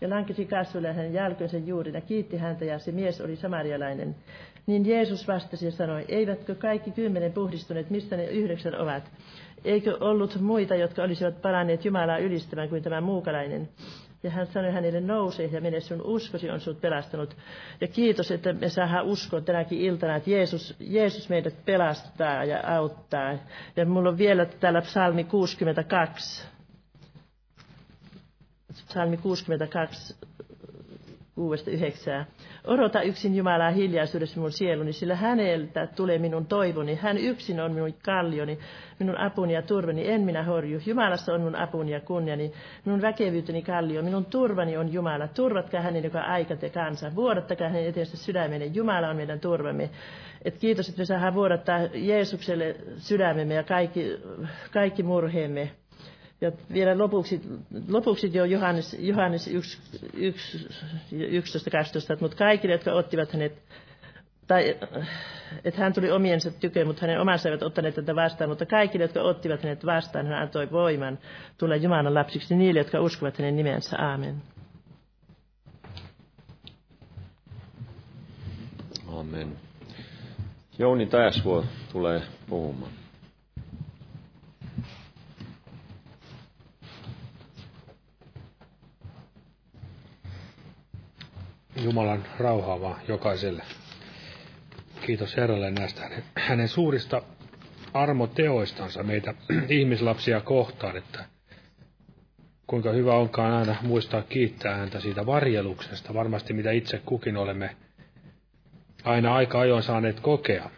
Ja 0.00 0.10
lankesi 0.10 0.44
kasvoille 0.44 0.92
hänen 0.92 1.14
jalkojensa 1.14 1.56
juuri 1.58 1.92
ja 1.92 2.00
kiitti 2.00 2.36
häntä, 2.36 2.64
ja 2.64 2.78
se 2.78 2.92
mies 2.92 3.20
oli 3.20 3.36
samarialainen. 3.36 4.16
Niin 4.66 4.86
Jeesus 4.86 5.28
vastasi 5.28 5.66
ja 5.66 5.72
sanoi, 5.72 6.04
eivätkö 6.08 6.54
kaikki 6.54 6.90
kymmenen 6.90 7.32
puhdistuneet, 7.32 7.90
mistä 7.90 8.16
ne 8.16 8.24
yhdeksän 8.24 8.80
ovat? 8.80 9.10
Eikö 9.64 9.96
ollut 10.00 10.40
muita, 10.40 10.74
jotka 10.74 11.02
olisivat 11.02 11.42
paranneet 11.42 11.84
Jumalaa 11.84 12.18
ylistämään 12.18 12.68
kuin 12.68 12.82
tämä 12.82 13.00
muukalainen? 13.00 13.68
Ja 14.22 14.30
hän 14.30 14.46
sanoi 14.46 14.72
hänelle, 14.72 15.00
nouse 15.00 15.44
ja 15.44 15.60
mene, 15.60 15.80
sun 15.80 16.02
uskosi 16.02 16.50
on 16.50 16.60
sinut 16.60 16.80
pelastanut. 16.80 17.36
Ja 17.80 17.88
kiitos, 17.88 18.30
että 18.30 18.52
me 18.52 18.68
saadaan 18.68 19.06
uskoa 19.06 19.40
tänäkin 19.40 19.80
iltana, 19.80 20.16
että 20.16 20.30
Jeesus, 20.30 20.76
Jeesus 20.80 21.28
meidät 21.28 21.54
pelastaa 21.64 22.44
ja 22.44 22.76
auttaa. 22.76 23.38
Ja 23.76 23.86
mulla 23.86 24.08
on 24.08 24.18
vielä 24.18 24.44
täällä 24.46 24.80
psalmi 24.80 25.24
62. 25.24 26.46
Psalmi 28.88 29.16
62, 29.16 30.14
6-9. 31.40 32.24
Odota 32.64 33.02
yksin 33.02 33.36
Jumalaa 33.36 33.70
hiljaisuudessa 33.70 34.36
minun 34.36 34.52
sieluni, 34.52 34.92
sillä 34.92 35.16
häneltä 35.16 35.86
tulee 35.86 36.18
minun 36.18 36.46
toivoni. 36.46 36.94
Hän 36.94 37.18
yksin 37.18 37.60
on 37.60 37.72
minun 37.72 37.94
kallioni, 38.04 38.58
minun 38.98 39.18
apuni 39.18 39.54
ja 39.54 39.62
turvani. 39.62 40.10
En 40.10 40.20
minä 40.20 40.42
horju. 40.42 40.80
Jumalassa 40.86 41.32
on 41.34 41.40
minun 41.40 41.56
apuni 41.56 41.92
ja 41.92 42.00
kunniani, 42.00 42.52
minun 42.84 43.02
väkevyyteni 43.02 43.62
kallio. 43.62 44.02
Minun 44.02 44.24
turvani 44.24 44.76
on 44.76 44.92
Jumala. 44.92 45.28
Turvatkaa 45.28 45.80
hänen, 45.80 46.04
joka 46.04 46.20
aika 46.20 46.56
te 46.56 46.70
kansa. 46.70 47.14
Vuodattakaa 47.14 47.68
hänen 47.68 47.86
eteensä 47.86 48.16
sydämenne. 48.16 48.66
Jumala 48.66 49.08
on 49.08 49.16
meidän 49.16 49.40
turvamme. 49.40 49.90
Et 50.44 50.58
kiitos, 50.58 50.88
että 50.88 51.00
me 51.00 51.04
saadaan 51.04 51.34
vuodattaa 51.34 51.78
Jeesukselle 51.94 52.76
sydämemme 52.96 53.54
ja 53.54 53.62
kaikki, 53.62 54.20
kaikki 54.72 55.02
murheemme. 55.02 55.70
Ja 56.40 56.52
vielä 56.72 56.98
lopuksi, 56.98 57.40
lopuksi 57.88 58.30
jo 58.34 58.44
Johannes, 58.44 58.96
Johannes 58.98 59.48
1, 59.48 59.78
1, 60.14 60.68
11, 61.12 61.70
12, 61.70 62.16
mutta 62.20 62.36
kaikille, 62.36 62.74
jotka 62.74 62.92
ottivat 62.92 63.32
hänet, 63.32 63.62
tai 64.46 64.76
että 65.64 65.80
hän 65.80 65.92
tuli 65.92 66.10
omiensa 66.10 66.50
tykö, 66.50 66.84
mutta 66.84 67.00
hänen 67.00 67.20
omansa 67.20 67.48
eivät 67.48 67.62
ottaneet 67.62 67.94
tätä 67.94 68.14
vastaan, 68.14 68.50
mutta 68.50 68.66
kaikille, 68.66 69.04
jotka 69.04 69.22
ottivat 69.22 69.62
hänet 69.62 69.86
vastaan, 69.86 70.26
hän 70.26 70.42
antoi 70.42 70.70
voiman 70.70 71.18
tulla 71.58 71.76
Jumalan 71.76 72.14
lapsiksi 72.14 72.56
niille, 72.56 72.80
jotka 72.80 73.00
uskovat 73.00 73.38
hänen 73.38 73.56
nimensä. 73.56 73.96
Aamen. 73.98 74.42
Amen. 79.08 79.56
Jouni 80.78 81.06
Täsvuo 81.06 81.64
tulee 81.92 82.22
puhumaan. 82.48 82.99
Jumalan 91.82 92.24
rauhaa 92.38 92.80
vaan 92.80 93.00
jokaiselle. 93.08 93.62
Kiitos 95.00 95.36
Herralle 95.36 95.70
näistä 95.70 96.10
hänen, 96.34 96.68
suurista 96.68 97.22
armoteoistansa 97.94 99.02
meitä 99.02 99.34
ihmislapsia 99.68 100.40
kohtaan, 100.40 100.96
että 100.96 101.24
kuinka 102.66 102.92
hyvä 102.92 103.14
onkaan 103.14 103.52
aina 103.52 103.76
muistaa 103.82 104.22
kiittää 104.22 104.76
häntä 104.76 105.00
siitä 105.00 105.26
varjeluksesta, 105.26 106.14
varmasti 106.14 106.52
mitä 106.52 106.70
itse 106.70 106.98
kukin 107.06 107.36
olemme 107.36 107.76
aina 109.04 109.34
aika 109.34 109.60
ajoin 109.60 109.82
saaneet 109.82 110.20
kokea. 110.20 110.70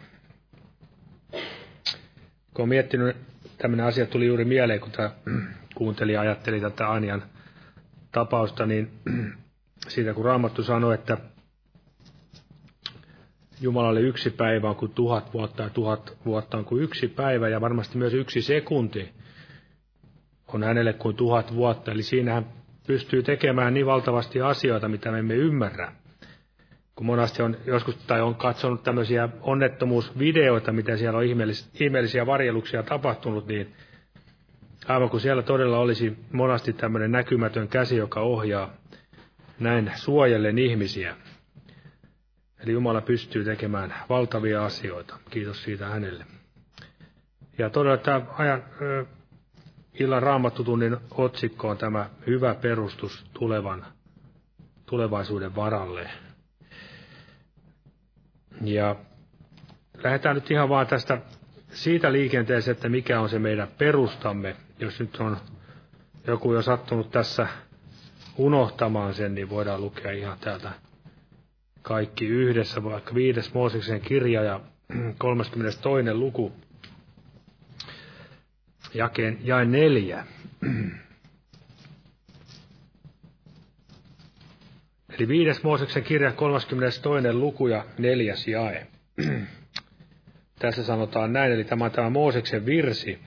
Kun 2.53 2.63
olen 2.63 2.69
miettinyt, 2.69 3.17
tämmöinen 3.57 3.85
asia 3.85 4.05
tuli 4.05 4.25
juuri 4.25 4.45
mieleen, 4.45 4.79
kun 4.79 4.91
tämä 4.91 5.11
kuuntelija 5.75 6.21
ajatteli 6.21 6.59
tätä 6.59 6.91
Anjan 6.91 7.23
tapausta, 8.11 8.65
niin 8.65 8.91
siitä 9.87 10.13
kun 10.13 10.25
Raamattu 10.25 10.63
sanoi, 10.63 10.93
että 10.93 11.17
Jumalalle 13.61 14.01
yksi 14.01 14.29
päivä 14.29 14.69
on 14.69 14.75
kuin 14.75 14.91
tuhat 14.91 15.33
vuotta 15.33 15.63
ja 15.63 15.69
tuhat 15.69 16.17
vuotta 16.25 16.57
on 16.57 16.65
kuin 16.65 16.83
yksi 16.83 17.07
päivä 17.07 17.49
ja 17.49 17.61
varmasti 17.61 17.97
myös 17.97 18.13
yksi 18.13 18.41
sekunti 18.41 19.09
on 20.53 20.63
hänelle 20.63 20.93
kuin 20.93 21.15
tuhat 21.15 21.55
vuotta. 21.55 21.91
Eli 21.91 22.03
siinä 22.03 22.33
hän 22.33 22.45
pystyy 22.87 23.23
tekemään 23.23 23.73
niin 23.73 23.85
valtavasti 23.85 24.41
asioita, 24.41 24.89
mitä 24.89 25.11
me 25.11 25.19
emme 25.19 25.35
ymmärrä. 25.35 25.91
Kun 26.95 27.05
monasti 27.05 27.43
on 27.43 27.57
joskus 27.65 27.95
tai 27.95 28.21
on 28.21 28.35
katsonut 28.35 28.83
tämmöisiä 28.83 29.29
onnettomuusvideoita, 29.41 30.71
miten 30.71 30.97
siellä 30.97 31.19
on 31.19 31.25
ihmeellisiä 31.79 32.25
varjeluksia 32.25 32.83
tapahtunut, 32.83 33.47
niin 33.47 33.73
aivan 34.87 35.09
kun 35.09 35.19
siellä 35.19 35.41
todella 35.43 35.77
olisi 35.77 36.17
monasti 36.31 36.73
tämmöinen 36.73 37.11
näkymätön 37.11 37.67
käsi, 37.67 37.97
joka 37.97 38.19
ohjaa 38.21 38.73
näin 39.63 39.91
suojellen 39.95 40.59
ihmisiä. 40.59 41.15
Eli 42.59 42.71
Jumala 42.71 43.01
pystyy 43.01 43.43
tekemään 43.43 43.93
valtavia 44.09 44.65
asioita. 44.65 45.17
Kiitos 45.29 45.63
siitä 45.63 45.87
hänelle. 45.87 46.25
Ja 47.57 47.69
todella 47.69 47.97
tämä 47.97 48.21
ajan, 48.37 48.63
illan 49.99 50.23
raamattutunnin 50.23 50.97
otsikko 51.11 51.69
on 51.69 51.77
tämä 51.77 52.09
hyvä 52.27 52.55
perustus 52.55 53.25
tulevan, 53.33 53.85
tulevaisuuden 54.85 55.55
varalle. 55.55 56.09
Ja 58.61 58.95
lähdetään 60.03 60.35
nyt 60.35 60.51
ihan 60.51 60.69
vaan 60.69 60.87
tästä 60.87 61.17
siitä 61.73 62.11
liikenteeseen, 62.11 62.75
että 62.75 62.89
mikä 62.89 63.19
on 63.19 63.29
se 63.29 63.39
meidän 63.39 63.67
perustamme. 63.77 64.55
Jos 64.79 64.99
nyt 64.99 65.15
on 65.15 65.37
joku 66.27 66.53
jo 66.53 66.61
sattunut 66.61 67.11
tässä 67.11 67.47
unohtamaan 68.37 69.13
sen, 69.13 69.35
niin 69.35 69.49
voidaan 69.49 69.81
lukea 69.81 70.11
ihan 70.11 70.39
täältä 70.39 70.71
kaikki 71.81 72.25
yhdessä, 72.27 72.83
vaikka 72.83 73.15
viides 73.15 73.53
Mooseksen 73.53 74.01
kirja 74.01 74.43
ja 74.43 74.59
32. 75.17 76.13
luku, 76.13 76.51
jakeen, 78.93 79.37
jae 79.43 79.65
neljä. 79.65 80.25
Eli 85.17 85.27
viides 85.27 85.63
Mooseksen 85.63 86.03
kirja, 86.03 86.31
32. 86.31 87.01
luku 87.33 87.67
ja 87.67 87.85
neljäs 87.97 88.47
jae. 88.47 88.87
Tässä 90.59 90.83
sanotaan 90.83 91.33
näin, 91.33 91.51
eli 91.51 91.63
tämä 91.63 91.89
tämä 91.89 92.09
Mooseksen 92.09 92.65
virsi. 92.65 93.19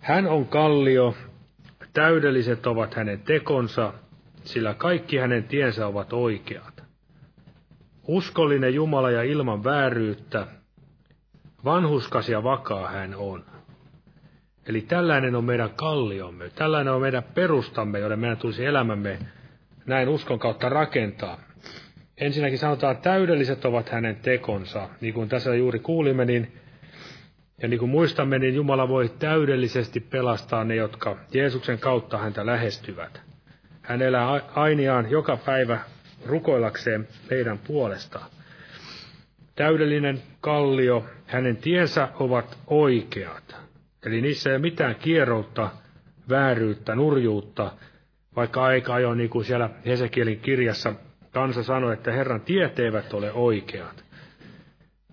Hän 0.00 0.26
on 0.26 0.46
kallio, 0.46 1.14
täydelliset 1.92 2.66
ovat 2.66 2.94
hänen 2.94 3.20
tekonsa, 3.20 3.94
sillä 4.48 4.74
kaikki 4.74 5.16
hänen 5.16 5.44
tiensä 5.44 5.86
ovat 5.86 6.12
oikeat. 6.12 6.82
Uskollinen 8.06 8.74
Jumala 8.74 9.10
ja 9.10 9.22
ilman 9.22 9.64
vääryyttä, 9.64 10.46
vanhuskas 11.64 12.28
ja 12.28 12.42
vakaa 12.42 12.88
hän 12.88 13.14
on. 13.14 13.44
Eli 14.66 14.80
tällainen 14.80 15.34
on 15.34 15.44
meidän 15.44 15.70
kalliomme, 15.70 16.50
tällainen 16.50 16.94
on 16.94 17.00
meidän 17.00 17.22
perustamme, 17.22 17.98
jolle 17.98 18.16
meidän 18.16 18.38
tulisi 18.38 18.64
elämämme 18.64 19.18
näin 19.86 20.08
uskon 20.08 20.38
kautta 20.38 20.68
rakentaa. 20.68 21.38
Ensinnäkin 22.16 22.58
sanotaan, 22.58 22.92
että 22.92 23.10
täydelliset 23.10 23.64
ovat 23.64 23.88
hänen 23.88 24.16
tekonsa. 24.16 24.88
Niin 25.00 25.14
kuin 25.14 25.28
tässä 25.28 25.54
juuri 25.54 25.78
kuulimme, 25.78 26.24
niin, 26.24 26.52
ja 27.62 27.68
niin 27.68 27.78
kuin 27.78 27.90
muistamme, 27.90 28.38
niin 28.38 28.54
Jumala 28.54 28.88
voi 28.88 29.08
täydellisesti 29.18 30.00
pelastaa 30.00 30.64
ne, 30.64 30.74
jotka 30.74 31.16
Jeesuksen 31.34 31.78
kautta 31.78 32.18
häntä 32.18 32.46
lähestyvät. 32.46 33.27
Hän 33.88 34.02
elää 34.02 34.40
ainiaan 34.54 35.10
joka 35.10 35.36
päivä 35.36 35.80
rukoillakseen 36.26 37.08
meidän 37.30 37.58
puolestaan. 37.58 38.30
Täydellinen 39.54 40.22
kallio, 40.40 41.04
hänen 41.26 41.56
tiensä 41.56 42.08
ovat 42.14 42.58
oikeat. 42.66 43.56
Eli 44.06 44.20
niissä 44.20 44.50
ei 44.50 44.56
ole 44.56 44.62
mitään 44.62 44.94
kierroutta, 44.94 45.70
vääryyttä, 46.28 46.94
nurjuutta, 46.94 47.72
vaikka 48.36 48.64
aika 48.64 48.94
ajoin, 48.94 49.18
niin 49.18 49.30
kuin 49.30 49.44
siellä 49.44 49.70
Hesekielin 49.86 50.40
kirjassa 50.40 50.92
kansa 51.32 51.62
sanoi, 51.62 51.92
että 51.92 52.12
Herran 52.12 52.40
tiet 52.40 52.78
eivät 52.78 53.14
ole 53.14 53.32
oikeat. 53.32 54.04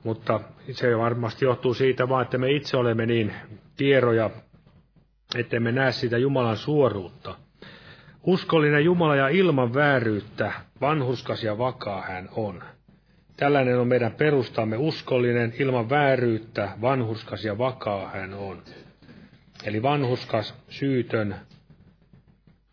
Mutta 0.04 0.40
se 0.72 0.98
varmasti 0.98 1.46
johtuu 1.46 1.74
siitä 1.74 2.10
vaan, 2.10 2.22
että 2.22 2.38
me 2.38 2.52
itse 2.52 2.78
olemme 2.78 3.06
niin 3.06 3.34
kierroja 3.78 4.30
ettemme 5.36 5.72
näe 5.72 5.92
sitä 5.92 6.18
Jumalan 6.18 6.58
suoruutta. 6.58 7.45
Uskollinen 8.26 8.86
Jumala 8.86 9.16
ja 9.16 9.28
ilman 9.28 9.74
vääryyttä, 9.74 10.52
vanhuskas 10.82 11.44
ja 11.44 11.58
vakaa 11.58 12.02
hän 12.02 12.30
on. 12.32 12.64
Tällainen 13.38 13.80
on 13.80 13.88
meidän 13.88 14.12
perustamme, 14.12 14.78
uskollinen, 14.78 15.54
ilman 15.60 15.90
vääryyttä, 15.90 16.70
vanhuskas 16.82 17.46
ja 17.46 17.58
vakaa 17.58 18.10
hän 18.10 18.34
on. 18.34 18.64
Eli 19.64 19.82
vanhuskas, 19.82 20.56
syytön, 20.70 21.36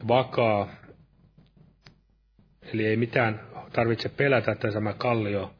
vakaa, 0.08 0.68
eli 2.62 2.86
ei 2.86 2.96
mitään 2.96 3.40
tarvitse 3.72 4.08
pelätä, 4.08 4.52
että 4.52 4.72
tämä 4.72 4.92
kallio 4.92 5.54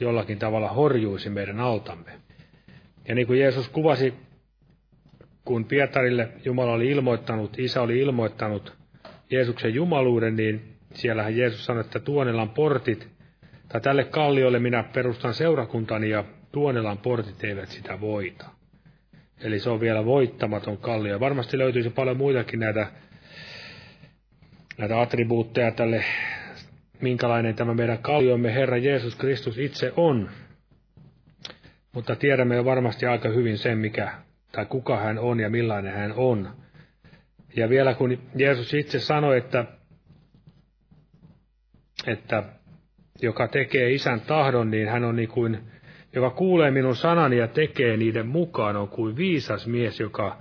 jollakin 0.00 0.38
tavalla 0.38 0.68
horjuisi 0.68 1.30
meidän 1.30 1.60
altamme. 1.60 2.10
Ja 3.08 3.14
niin 3.14 3.26
kuin 3.26 3.40
Jeesus 3.40 3.68
kuvasi, 3.68 4.14
kun 5.44 5.64
Pietarille 5.64 6.28
Jumala 6.44 6.72
oli 6.72 6.90
ilmoittanut, 6.90 7.58
Isä 7.58 7.82
oli 7.82 7.98
ilmoittanut 7.98 8.76
Jeesuksen 9.30 9.74
jumaluuden, 9.74 10.36
niin 10.36 10.76
siellähän 10.94 11.36
Jeesus 11.36 11.64
sanoi, 11.64 11.80
että 11.80 12.00
Tuonelan 12.00 12.50
portit, 12.50 13.08
tai 13.68 13.80
tälle 13.80 14.04
kalliolle 14.04 14.58
minä 14.58 14.82
perustan 14.82 15.34
seurakuntani 15.34 16.10
ja 16.10 16.24
Tuonelan 16.52 16.98
portit 16.98 17.44
eivät 17.44 17.68
sitä 17.68 18.00
voita. 18.00 18.46
Eli 19.40 19.58
se 19.58 19.70
on 19.70 19.80
vielä 19.80 20.04
voittamaton 20.04 20.78
kallio. 20.78 21.20
Varmasti 21.20 21.58
löytyisi 21.58 21.90
paljon 21.90 22.16
muitakin 22.16 22.60
näitä, 22.60 22.86
näitä 24.78 25.00
attribuutteja 25.00 25.70
tälle, 25.70 26.04
minkälainen 27.00 27.54
tämä 27.54 27.74
meidän 27.74 27.98
kalliomme 27.98 28.54
Herra 28.54 28.76
Jeesus 28.76 29.16
Kristus 29.16 29.58
itse 29.58 29.92
on. 29.96 30.30
Mutta 31.92 32.16
tiedämme 32.16 32.56
jo 32.56 32.64
varmasti 32.64 33.06
aika 33.06 33.28
hyvin 33.28 33.58
sen, 33.58 33.78
mikä 33.78 34.12
tai 34.52 34.66
kuka 34.66 34.96
hän 34.96 35.18
on 35.18 35.40
ja 35.40 35.50
millainen 35.50 35.94
hän 35.94 36.12
on. 36.12 36.48
Ja 37.56 37.68
vielä 37.68 37.94
kun 37.94 38.18
Jeesus 38.34 38.74
itse 38.74 39.00
sanoi, 39.00 39.38
että, 39.38 39.64
että 42.06 42.42
joka 43.22 43.48
tekee 43.48 43.92
isän 43.92 44.20
tahdon, 44.20 44.70
niin 44.70 44.88
hän 44.88 45.04
on 45.04 45.16
niin 45.16 45.28
kuin, 45.28 45.58
joka 46.12 46.30
kuulee 46.30 46.70
minun 46.70 46.96
sanani 46.96 47.36
ja 47.36 47.48
tekee 47.48 47.96
niiden 47.96 48.26
mukaan, 48.26 48.76
on 48.76 48.88
kuin 48.88 49.16
viisas 49.16 49.66
mies, 49.66 50.00
joka, 50.00 50.38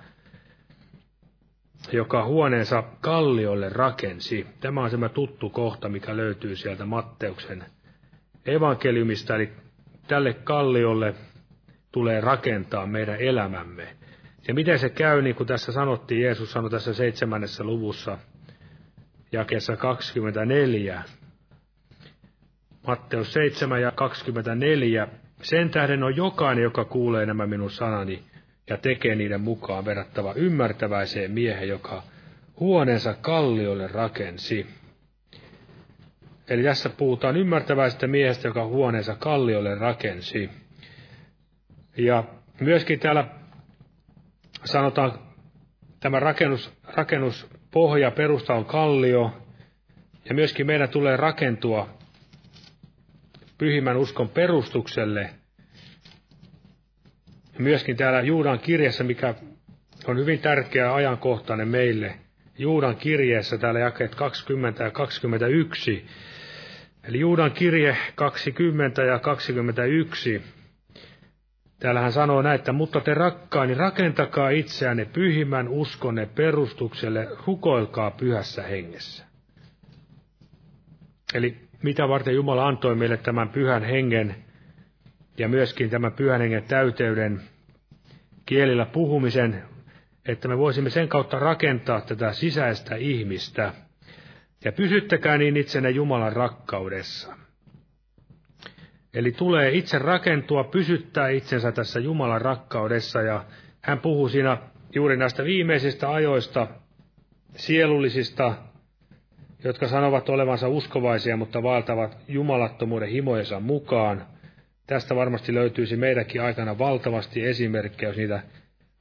joka 1.91 2.25
huoneensa 2.25 2.83
kalliolle 3.01 3.69
rakensi. 3.69 4.47
Tämä 4.59 4.83
on 4.83 4.89
semmoinen 4.89 5.15
tuttu 5.15 5.49
kohta, 5.49 5.89
mikä 5.89 6.17
löytyy 6.17 6.55
sieltä 6.55 6.85
Matteuksen 6.85 7.65
evankeliumista, 8.45 9.35
eli 9.35 9.49
tälle 10.07 10.33
kalliolle 10.33 11.13
tulee 11.91 12.21
rakentaa 12.21 12.85
meidän 12.85 13.15
elämämme. 13.19 13.87
Ja 14.47 14.53
miten 14.53 14.79
se 14.79 14.89
käy, 14.89 15.21
niin 15.21 15.35
kuin 15.35 15.47
tässä 15.47 15.71
sanottiin, 15.71 16.21
Jeesus 16.21 16.51
sanoi 16.51 16.69
tässä 16.69 16.93
seitsemännessä 16.93 17.63
luvussa, 17.63 18.17
jakessa 19.31 19.77
24, 19.77 21.03
Matteus 22.87 23.33
7 23.33 23.81
ja 23.81 23.91
24. 23.91 25.07
Sen 25.41 25.69
tähden 25.69 26.03
on 26.03 26.15
jokainen, 26.15 26.63
joka 26.63 26.85
kuulee 26.85 27.25
nämä 27.25 27.47
minun 27.47 27.71
sanani 27.71 28.23
ja 28.69 28.77
tekee 28.77 29.15
niiden 29.15 29.41
mukaan 29.41 29.85
verrattava 29.85 30.33
ymmärtäväiseen 30.33 31.31
miehen, 31.31 31.67
joka 31.67 32.03
huoneensa 32.59 33.13
kalliolle 33.21 33.87
rakensi. 33.87 34.67
Eli 36.47 36.63
tässä 36.63 36.89
puhutaan 36.89 37.37
ymmärtäväisestä 37.37 38.07
miehestä, 38.07 38.47
joka 38.47 38.65
huoneensa 38.65 39.15
kalliolle 39.15 39.75
rakensi. 39.75 40.49
Ja 41.97 42.23
myöskin 42.59 42.99
täällä 42.99 43.25
sanotaan, 44.65 45.19
tämä 45.99 46.19
rakennus, 46.19 46.73
rakennuspohja, 46.83 48.11
perusta 48.11 48.53
on 48.53 48.65
kallio, 48.65 49.31
ja 50.29 50.35
myöskin 50.35 50.67
meidän 50.67 50.89
tulee 50.89 51.17
rakentua 51.17 51.89
pyhimmän 53.57 53.97
uskon 53.97 54.29
perustukselle. 54.29 55.29
Myöskin 57.59 57.97
täällä 57.97 58.21
Juudan 58.21 58.59
kirjassa, 58.59 59.03
mikä 59.03 59.35
on 60.07 60.17
hyvin 60.17 60.39
tärkeä 60.39 60.93
ajankohtainen 60.93 61.67
meille, 61.67 62.15
Juudan 62.57 62.95
kirjeessä 62.95 63.57
täällä 63.57 63.79
jakeet 63.79 64.15
20 64.15 64.83
ja 64.83 64.91
21. 64.91 66.05
Eli 67.03 67.19
Juudan 67.19 67.51
kirje 67.51 67.97
20 68.15 69.01
ja 69.01 69.19
21 69.19 70.41
Täällä 71.85 72.01
hän 72.01 72.11
sanoo 72.11 72.41
näin, 72.41 72.55
että 72.55 72.71
mutta 72.71 73.01
te 73.01 73.13
rakkaani, 73.13 73.73
rakentakaa 73.73 74.49
itseänne 74.49 75.05
pyhimmän 75.05 75.67
uskonne 75.67 76.25
perustukselle, 76.25 77.27
rukoilkaa 77.47 78.11
pyhässä 78.11 78.63
hengessä. 78.63 79.25
Eli 81.33 81.57
mitä 81.83 82.07
varten 82.07 82.35
Jumala 82.35 82.67
antoi 82.67 82.95
meille 82.95 83.17
tämän 83.17 83.49
pyhän 83.49 83.83
hengen 83.83 84.35
ja 85.37 85.47
myöskin 85.47 85.89
tämän 85.89 86.11
pyhän 86.11 86.41
hengen 86.41 86.63
täyteyden 86.63 87.41
kielillä 88.45 88.85
puhumisen, 88.85 89.63
että 90.27 90.47
me 90.47 90.57
voisimme 90.57 90.89
sen 90.89 91.07
kautta 91.07 91.39
rakentaa 91.39 92.01
tätä 92.01 92.33
sisäistä 92.33 92.95
ihmistä. 92.95 93.73
Ja 94.63 94.71
pysyttäkää 94.71 95.37
niin 95.37 95.57
itsenne 95.57 95.89
Jumalan 95.89 96.33
rakkaudessa. 96.33 97.44
Eli 99.15 99.31
tulee 99.31 99.71
itse 99.71 99.99
rakentua, 99.99 100.63
pysyttää 100.63 101.29
itsensä 101.29 101.71
tässä 101.71 101.99
Jumalan 101.99 102.41
rakkaudessa 102.41 103.21
ja 103.21 103.45
hän 103.81 103.99
puhuu 103.99 104.29
siinä 104.29 104.57
juuri 104.95 105.17
näistä 105.17 105.43
viimeisistä 105.43 106.11
ajoista, 106.11 106.67
sielullisista, 107.55 108.53
jotka 109.63 109.87
sanovat 109.87 110.29
olevansa 110.29 110.67
uskovaisia, 110.67 111.37
mutta 111.37 111.63
vaeltavat 111.63 112.17
jumalattomuuden 112.27 113.09
himojensa 113.09 113.59
mukaan. 113.59 114.25
Tästä 114.87 115.15
varmasti 115.15 115.53
löytyisi 115.53 115.95
meidänkin 115.97 116.41
aikana 116.41 116.77
valtavasti 116.77 117.45
esimerkkejä, 117.45 118.09
jos 118.09 118.17
niitä 118.17 118.43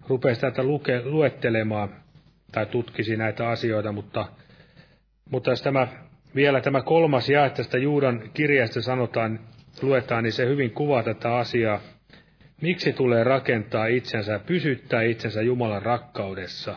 rupeisi 0.09 0.41
tätä 0.41 0.62
luke, 0.62 1.03
luettelemaan 1.05 1.89
tai 2.53 2.67
tutkisi 2.67 3.17
näitä 3.17 3.49
asioita, 3.49 3.93
mutta, 3.93 4.27
mutta 5.31 5.51
jos 5.51 5.62
tämä, 5.62 5.89
vielä 6.35 6.61
tämä 6.61 6.83
kolmas 6.83 7.29
jae 7.29 7.51
tästä 7.51 7.79
Juudan 7.79 8.31
kirjasta 8.35 8.83
sanotaan, 8.83 9.41
luetaan, 9.83 10.25
niin 10.25 10.33
se 10.33 10.47
hyvin 10.47 10.70
kuvaa 10.70 11.03
tätä 11.03 11.37
asiaa. 11.37 11.81
Miksi 12.61 12.93
tulee 12.93 13.25
rakentaa 13.25 13.87
itsensä, 13.87 14.41
pysyttää 14.47 15.03
itsensä 15.03 15.43
Jumalan 15.43 15.83
rakkaudessa? 15.83 16.77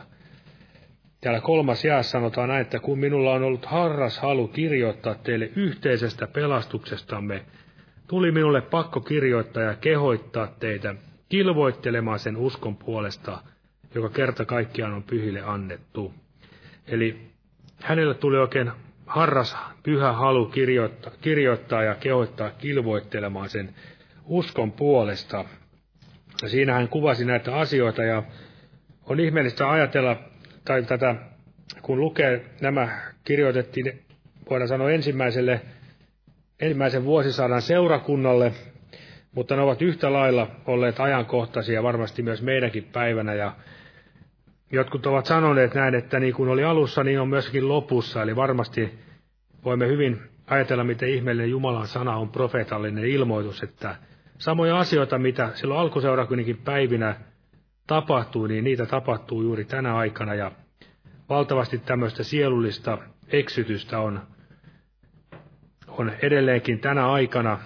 Täällä 1.21 1.41
kolmas 1.41 1.85
jää 1.85 2.03
sanotaan 2.03 2.49
näin, 2.49 2.61
että 2.61 2.79
kun 2.79 2.99
minulla 2.99 3.33
on 3.33 3.43
ollut 3.43 3.65
harras 3.65 4.19
halu 4.19 4.47
kirjoittaa 4.47 5.15
teille 5.15 5.49
yhteisestä 5.55 6.27
pelastuksestamme, 6.27 7.45
tuli 8.07 8.31
minulle 8.31 8.61
pakko 8.61 9.01
kirjoittaa 9.01 9.63
ja 9.63 9.75
kehoittaa 9.75 10.47
teitä 10.47 10.95
kilvoittelemaan 11.29 12.19
sen 12.19 12.37
uskon 12.37 12.77
puolesta, 12.77 13.41
joka 13.95 14.09
kerta 14.09 14.45
kaikkiaan 14.45 14.93
on 14.93 15.03
pyhille 15.03 15.41
annettu. 15.41 16.13
Eli 16.87 17.31
hänelle 17.81 18.13
tuli 18.13 18.37
oikein 18.37 18.71
harras 19.07 19.57
pyhä 19.83 20.11
halu 20.13 20.45
kirjoittaa, 20.45 21.11
kirjoittaa 21.21 21.83
ja 21.83 21.95
kehoittaa 21.95 22.49
kilvoittelemaan 22.49 23.49
sen 23.49 23.75
uskon 24.25 24.71
puolesta. 24.71 25.45
Ja 26.41 26.49
siinä 26.49 26.73
hän 26.73 26.87
kuvasi 26.87 27.25
näitä 27.25 27.55
asioita 27.55 28.03
ja 28.03 28.23
on 29.05 29.19
ihmeellistä 29.19 29.71
ajatella, 29.71 30.17
tai 30.65 30.83
tätä, 30.83 31.15
kun 31.81 31.99
lukee 31.99 32.45
nämä 32.61 32.89
kirjoitettiin, 33.23 33.99
voidaan 34.49 34.67
sanoa 34.67 34.91
ensimmäiselle, 34.91 35.61
ensimmäisen 36.59 37.03
vuosisadan 37.05 37.61
seurakunnalle, 37.61 38.51
mutta 39.31 39.55
ne 39.55 39.61
ovat 39.61 39.81
yhtä 39.81 40.13
lailla 40.13 40.47
olleet 40.65 40.99
ajankohtaisia 40.99 41.83
varmasti 41.83 42.21
myös 42.21 42.41
meidänkin 42.41 42.83
päivänä 42.83 43.33
ja 43.33 43.51
Jotkut 44.71 45.05
ovat 45.05 45.25
sanoneet 45.25 45.73
näin, 45.73 45.95
että 45.95 46.19
niin 46.19 46.33
kuin 46.33 46.49
oli 46.49 46.63
alussa, 46.63 47.03
niin 47.03 47.19
on 47.19 47.27
myöskin 47.27 47.67
lopussa. 47.67 48.21
Eli 48.23 48.35
varmasti 48.35 48.99
voimme 49.65 49.87
hyvin 49.87 50.21
ajatella, 50.47 50.83
miten 50.83 51.09
ihmeellinen 51.09 51.51
Jumalan 51.51 51.87
sana 51.87 52.15
on 52.15 52.29
profeetallinen 52.29 53.05
ilmoitus, 53.05 53.63
että 53.63 53.95
samoja 54.37 54.79
asioita, 54.79 55.17
mitä 55.17 55.49
silloin 55.53 55.79
alkuseurakunninkin 55.79 56.57
päivinä 56.57 57.15
tapahtui, 57.87 58.47
niin 58.47 58.63
niitä 58.63 58.85
tapahtuu 58.85 59.41
juuri 59.41 59.65
tänä 59.65 59.95
aikana. 59.95 60.33
Ja 60.35 60.51
valtavasti 61.29 61.77
tämmöistä 61.77 62.23
sielullista 62.23 62.97
eksytystä 63.27 63.99
on, 63.99 64.21
on 65.87 66.11
edelleenkin 66.21 66.79
tänä 66.79 67.11
aikana 67.11 67.59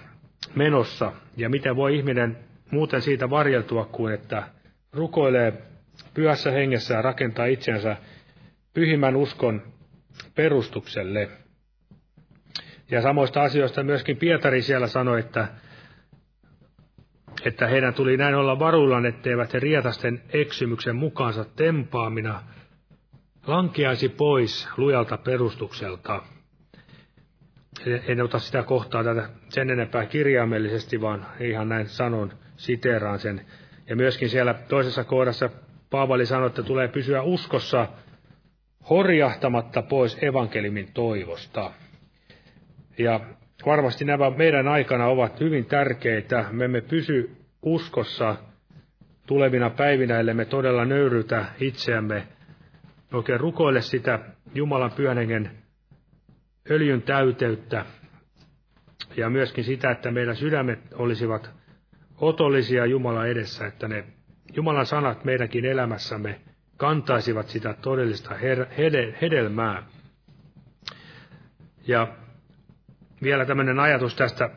menossa. 0.55 1.11
Ja 1.37 1.49
miten 1.49 1.75
voi 1.75 1.95
ihminen 1.95 2.37
muuten 2.71 3.01
siitä 3.01 3.29
varjeltua 3.29 3.85
kuin, 3.85 4.13
että 4.13 4.43
rukoilee 4.93 5.70
pyhässä 6.13 6.51
hengessä 6.51 6.93
ja 6.93 7.01
rakentaa 7.01 7.45
itsensä 7.45 7.97
pyhimmän 8.73 9.15
uskon 9.15 9.61
perustukselle. 10.35 11.29
Ja 12.91 13.01
samoista 13.01 13.43
asioista 13.43 13.83
myöskin 13.83 14.17
Pietari 14.17 14.61
siellä 14.61 14.87
sanoi, 14.87 15.19
että, 15.19 15.47
että 17.45 17.67
heidän 17.67 17.93
tuli 17.93 18.17
näin 18.17 18.35
olla 18.35 18.59
varuillaan, 18.59 19.05
etteivät 19.05 19.53
he 19.53 19.59
rietasten 19.59 20.21
eksymyksen 20.33 20.95
mukaansa 20.95 21.45
tempaamina 21.55 22.43
lankeaisi 23.47 24.09
pois 24.09 24.69
lujalta 24.77 25.17
perustukselta. 25.17 26.21
En 28.07 28.21
ota 28.21 28.39
sitä 28.39 28.63
kohtaa 28.63 29.03
tätä 29.03 29.29
sen 29.49 29.69
enempää 29.69 30.05
kirjaimellisesti, 30.05 31.01
vaan 31.01 31.25
ihan 31.39 31.69
näin 31.69 31.87
sanon, 31.87 32.33
siteeraan 32.57 33.19
sen. 33.19 33.45
Ja 33.89 33.95
myöskin 33.95 34.29
siellä 34.29 34.53
toisessa 34.53 35.03
kohdassa 35.03 35.49
Paavali 35.91 36.25
sanoi, 36.25 36.47
että 36.47 36.63
tulee 36.63 36.87
pysyä 36.87 37.21
uskossa 37.21 37.87
horjahtamatta 38.89 39.81
pois 39.81 40.23
evankelimin 40.23 40.87
toivosta. 40.93 41.71
Ja 42.97 43.19
varmasti 43.65 44.05
nämä 44.05 44.29
meidän 44.29 44.67
aikana 44.67 45.07
ovat 45.07 45.39
hyvin 45.39 45.65
tärkeitä. 45.65 46.45
Me 46.51 46.65
emme 46.65 46.81
pysy 46.81 47.35
uskossa 47.61 48.35
tulevina 49.27 49.69
päivinä, 49.69 50.19
ellei 50.19 50.33
me 50.33 50.45
todella 50.45 50.85
nöyrytä 50.85 51.45
itseämme, 51.59 52.27
oikein 53.13 53.39
rukoile 53.39 53.81
sitä 53.81 54.19
Jumalan 54.55 54.91
pyhän 54.91 55.17
hengen 55.17 55.51
öljyn 56.69 57.01
täyteyttä 57.01 57.85
ja 59.17 59.29
myöskin 59.29 59.63
sitä, 59.63 59.91
että 59.91 60.11
meidän 60.11 60.35
sydämet 60.35 60.79
olisivat 60.93 61.51
otollisia 62.17 62.85
Jumalan 62.85 63.27
edessä, 63.27 63.67
että 63.67 63.87
ne 63.87 64.03
Jumalan 64.53 64.85
sanat 64.85 65.25
meidänkin 65.25 65.65
elämässämme 65.65 66.39
kantaisivat 66.77 67.47
sitä 67.47 67.73
todellista 67.81 68.35
hedelmää. 69.21 69.83
Ja 71.87 72.07
vielä 73.23 73.45
tämmöinen 73.45 73.79
ajatus 73.79 74.15
tästä, 74.15 74.49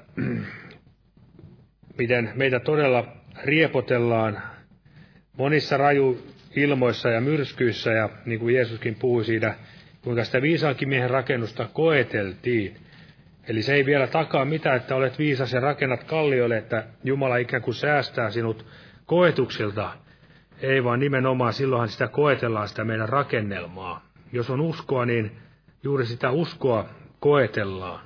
miten 1.99 2.33
meitä 2.35 2.61
todella 2.61 3.17
riepotellaan 3.45 4.43
monissa 5.37 5.77
raju 5.77 6.27
ilmoissa 6.57 7.11
ja 7.11 7.21
myrskyissä, 7.21 7.93
ja 7.93 8.09
niin 8.27 8.41
kuin 8.41 8.55
Jeesuskin 8.55 8.95
puhui 8.95 9.25
siitä, 9.25 9.55
kuinka 10.03 10.25
sitä 10.25 10.43
viisaankin 10.43 10.89
miehen 10.89 11.11
rakennusta 11.11 11.69
koeteltiin. 11.73 12.77
Eli 13.49 13.63
se 13.63 13.75
ei 13.75 13.87
vielä 13.87 14.07
takaa 14.07 14.45
mitä, 14.45 14.75
että 14.75 14.95
olet 14.95 15.19
viisas 15.19 15.53
ja 15.53 15.61
rakennat 15.61 16.05
kalliolle, 16.05 16.57
että 16.57 16.85
Jumala 17.05 17.37
ikään 17.37 17.63
kuin 17.63 17.75
säästää 17.75 18.31
sinut 18.31 18.67
koetuksilta. 19.07 19.91
Ei 20.61 20.85
vaan 20.85 21.01
nimenomaan 21.01 21.53
silloinhan 21.53 21.89
sitä 21.89 22.09
koetellaan 22.09 22.69
sitä 22.69 22.85
meidän 22.85 23.09
rakennelmaa. 23.09 24.05
Jos 24.33 24.51
on 24.51 24.61
uskoa, 24.61 25.07
niin 25.07 25.33
juuri 25.83 26.07
sitä 26.07 26.31
uskoa 26.31 26.89
koetellaan. 27.21 28.01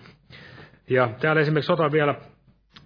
Ja 0.91 1.11
täällä 1.21 1.43
esimerkiksi 1.43 1.73
otan 1.73 1.93
vielä 1.93 2.15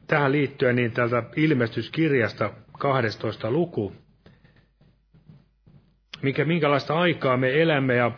tähän 0.07 0.33
liittyen 0.33 0.77
niin 0.77 0.93
tältä 0.93 1.23
ilmestyskirjasta 1.37 2.51
12 2.79 3.51
luku, 3.51 3.93
mikä, 6.23 6.45
minkälaista 6.45 6.95
aikaa 6.95 7.37
me 7.37 7.63
elämme 7.63 7.95
ja 7.95 8.11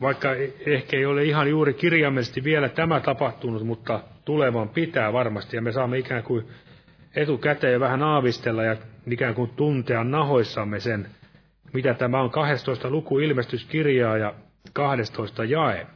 vaikka 0.00 0.34
e- 0.34 0.52
ehkä 0.66 0.96
ei 0.96 1.06
ole 1.06 1.24
ihan 1.24 1.50
juuri 1.50 1.74
kirjaimellisesti 1.74 2.44
vielä 2.44 2.68
tämä 2.68 3.00
tapahtunut, 3.00 3.62
mutta 3.62 4.00
tulevan 4.24 4.68
pitää 4.68 5.12
varmasti 5.12 5.56
ja 5.56 5.62
me 5.62 5.72
saamme 5.72 5.98
ikään 5.98 6.22
kuin 6.22 6.46
etukäteen 7.14 7.80
vähän 7.80 8.02
aavistella 8.02 8.64
ja 8.64 8.76
ikään 9.06 9.34
kuin 9.34 9.50
tuntea 9.50 10.04
nahoissamme 10.04 10.80
sen, 10.80 11.08
mitä 11.72 11.94
tämä 11.94 12.20
on 12.20 12.30
12 12.30 12.90
luku 12.90 13.18
ilmestyskirjaa 13.18 14.16
ja 14.18 14.34
12 14.72 15.44
jae. 15.44 15.86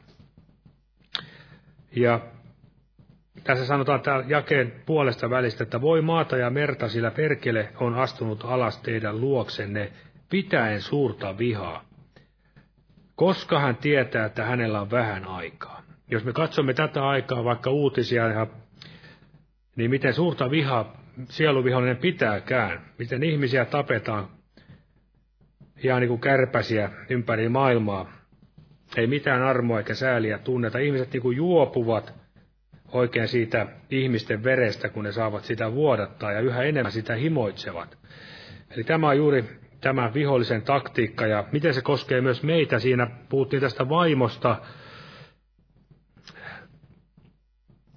Ja 1.97 2.21
tässä 3.45 3.67
sanotaan 3.67 4.01
täällä 4.01 4.25
jakeen 4.29 4.73
puolesta 4.87 5.31
välistä, 5.31 5.62
että 5.65 5.81
voi 5.81 6.03
maata 6.03 6.37
ja 6.37 6.51
merta, 6.51 6.89
sillä 6.89 7.11
perkele 7.11 7.69
on 7.81 7.95
astunut 7.95 8.45
alas 8.45 8.81
teidän 8.83 9.21
luoksenne, 9.21 9.93
pitäen 10.31 10.83
suurta 10.83 11.39
vihaa. 11.39 11.85
Koska 13.17 13.61
hän 13.61 13.77
tietää, 13.77 14.27
että 14.27 14.45
hänellä 14.45 14.81
on 14.81 14.91
vähän 14.91 15.25
aikaa. 15.25 15.83
Jos 16.11 16.25
me 16.25 16.33
katsomme 16.33 16.75
tätä 16.75 17.09
aikaa, 17.09 17.45
vaikka 17.45 17.71
uutisia, 17.71 18.47
niin 19.77 19.91
miten 19.91 20.15
suurta 20.15 20.51
vihaa 20.51 21.04
sieluvihollinen 21.29 21.97
pitääkään, 21.97 22.81
miten 22.99 23.23
ihmisiä 23.23 23.65
tapetaan 23.65 24.29
ihan 25.83 26.01
niin 26.01 26.09
kuin 26.09 26.21
kärpäsiä 26.21 26.91
ympäri 27.11 27.49
maailmaa. 27.49 28.12
Ei 28.97 29.07
mitään 29.07 29.43
armoa 29.43 29.79
eikä 29.79 29.95
sääliä 29.95 30.39
tunneta. 30.39 30.79
Ihmiset 30.79 31.12
niin 31.12 31.23
kuin 31.23 31.37
juopuvat 31.37 32.15
oikein 32.93 33.29
siitä 33.29 33.67
ihmisten 33.91 34.45
verestä, 34.45 34.89
kun 34.89 35.05
ne 35.05 35.12
saavat 35.12 35.45
sitä 35.45 35.73
vuodattaa 35.73 36.33
ja 36.33 36.41
yhä 36.41 36.62
enemmän 36.62 36.93
sitä 36.93 37.15
himoitsevat. 37.15 37.99
Eli 38.71 38.85
tämä 38.85 39.09
on 39.09 39.17
juuri 39.17 39.45
tämä 39.81 40.15
vihollisen 40.15 40.62
taktiikka 40.62 41.27
ja 41.27 41.45
miten 41.53 41.75
se 41.75 41.83
koskee 41.83 42.21
myös 42.21 42.43
meitä. 42.43 42.79
Siinä 42.79 43.07
puhuttiin 43.29 43.61
tästä 43.61 43.89
vaimosta, 43.89 44.57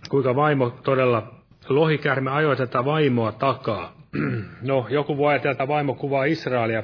kuinka 0.10 0.36
vaimo 0.36 0.70
todella, 0.70 1.37
lohikärme 1.70 2.32
ajoi 2.32 2.56
tätä 2.56 2.86
vaimoa 2.86 3.32
takaa. 3.32 3.94
No, 4.62 4.88
joku 4.90 5.18
voi 5.18 5.32
ajatella, 5.32 5.52
että 5.52 5.68
vaimo 5.68 5.96
kuvaa 5.96 6.26
Israelia, 6.26 6.84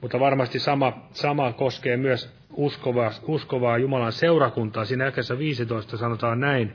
mutta 0.00 0.20
varmasti 0.20 0.58
sama, 0.58 1.08
sama 1.10 1.52
koskee 1.52 1.96
myös 1.96 2.34
uskovaa, 2.50 3.10
uskovaa 3.22 3.78
Jumalan 3.78 4.12
seurakuntaa. 4.12 4.84
Siinä 4.84 5.04
jakessa 5.04 5.38
15 5.38 5.96
sanotaan 5.96 6.40
näin, 6.40 6.72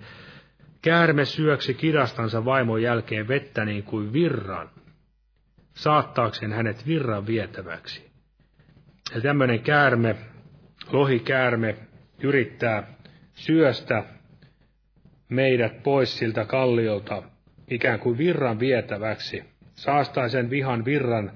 Käärme 0.84 1.26
syöksi 1.26 1.74
kidastansa 1.74 2.46
vaimon 2.46 2.82
jälkeen 2.82 3.28
vettä 3.28 3.66
niin 3.66 3.84
kuin 3.84 4.14
virran, 4.14 4.70
saattaakseen 5.74 6.54
hänet 6.54 6.88
virran 6.88 7.28
vietäväksi. 7.28 8.12
Ja 9.16 9.22
tämmöinen 9.22 9.60
käärme, 9.60 10.16
lohikäärme, 10.92 11.76
yrittää 12.24 12.84
syöstä 13.34 14.04
meidät 15.30 15.84
pois 15.84 16.18
siltä 16.18 16.46
kalliolta 16.46 17.24
ikään 17.70 18.00
kuin 18.00 18.18
virran 18.18 18.60
vietäväksi. 18.60 19.44
Saastaa 19.76 20.30
sen 20.30 20.50
vihan 20.50 20.86
virran 20.86 21.32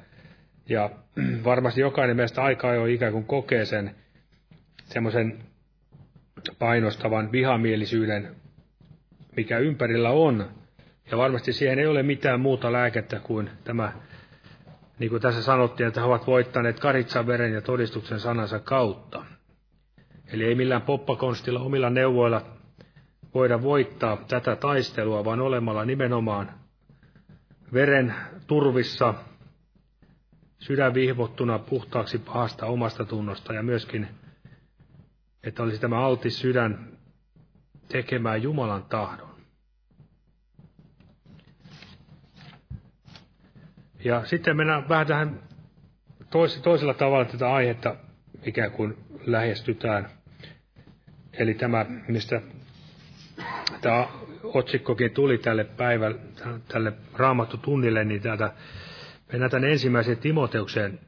ja 0.70 0.90
varmasti 1.46 1.82
jokainen 1.82 2.18
meistä 2.18 2.44
aikaa 2.44 2.74
jo 2.74 2.86
ikään 2.86 3.14
kuin 3.14 3.26
kokee 3.26 3.66
sen 3.66 3.96
semmoisen 4.86 5.38
painostavan 6.60 7.32
vihamielisyyden 7.32 8.36
mikä 9.38 9.58
ympärillä 9.58 10.10
on. 10.10 10.50
Ja 11.12 11.18
varmasti 11.18 11.54
siihen 11.54 11.80
ei 11.80 11.88
ole 11.88 12.04
mitään 12.04 12.40
muuta 12.40 12.72
lääkettä 12.72 13.20
kuin 13.20 13.50
tämä, 13.64 13.92
niin 15.00 15.10
kuin 15.10 15.22
tässä 15.22 15.42
sanottiin, 15.42 15.88
että 15.88 16.00
he 16.00 16.06
ovat 16.06 16.28
voittaneet 16.28 16.80
karitsan 16.80 17.28
veren 17.28 17.54
ja 17.54 17.62
todistuksen 17.62 18.20
sanansa 18.20 18.60
kautta. 18.60 19.26
Eli 20.34 20.44
ei 20.44 20.56
millään 20.56 20.82
poppakonstilla 20.82 21.60
omilla 21.60 21.90
neuvoilla 21.90 22.57
voida 23.38 23.62
voittaa 23.62 24.18
tätä 24.28 24.56
taistelua, 24.56 25.26
vaan 25.26 25.40
olemalla 25.42 25.86
nimenomaan 25.86 26.52
veren 27.74 28.16
turvissa, 28.48 29.14
sydän 30.60 30.94
vihvottuna 30.94 31.60
puhtaaksi 31.60 32.18
pahasta 32.18 32.66
omasta 32.66 33.06
tunnosta 33.06 33.54
ja 33.54 33.64
myöskin, 33.64 34.08
että 35.44 35.64
olisi 35.64 35.82
tämä 35.82 36.00
altis 36.06 36.40
sydän 36.40 36.88
tekemään 37.88 38.44
Jumalan 38.44 38.84
tahdon. 38.84 39.30
Ja 44.04 44.26
sitten 44.26 44.58
mennään 44.58 44.90
vähän 44.90 45.08
tähän 45.08 45.40
tois, 46.30 46.58
toisella 46.62 46.94
tavalla 46.94 47.26
tätä 47.26 47.54
aihetta 47.54 47.96
ikään 48.44 48.72
kuin 48.72 48.98
lähestytään. 49.26 50.10
Eli 51.34 51.54
tämä, 51.54 51.86
mistä 52.08 52.42
tämä 53.82 54.08
otsikkokin 54.44 55.12
tuli 55.12 55.38
tälle 55.38 55.64
päivälle, 55.64 56.20
tälle 56.68 56.94
raamattu 57.14 57.58
tunnille, 57.58 58.04
niin 58.04 58.22
täältä 58.22 58.54
mennään 59.32 59.52
tänne 59.52 59.72
ensimmäiseen 59.72 60.18
Timoteukseen 60.18 61.00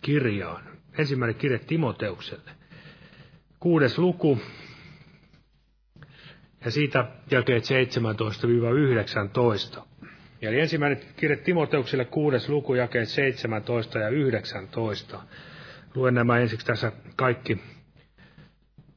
kirjaan. 0.00 0.64
Ensimmäinen 0.98 1.34
kirje 1.36 1.58
Timoteukselle. 1.58 2.50
Kuudes 3.60 3.98
luku, 3.98 4.38
ja 6.64 6.70
siitä 6.70 7.04
jakeet 7.30 7.64
17-19. 9.78 9.82
Eli 10.42 10.60
ensimmäinen 10.60 11.00
kirje 11.16 11.36
Timoteukselle 11.36 12.04
kuudes 12.04 12.48
luku, 12.48 12.74
jakeet 12.74 13.08
17 13.08 13.98
ja 13.98 14.08
19. 14.08 15.22
Luen 15.94 16.14
nämä 16.14 16.38
ensiksi 16.38 16.66
tässä 16.66 16.92
kaikki 17.16 17.60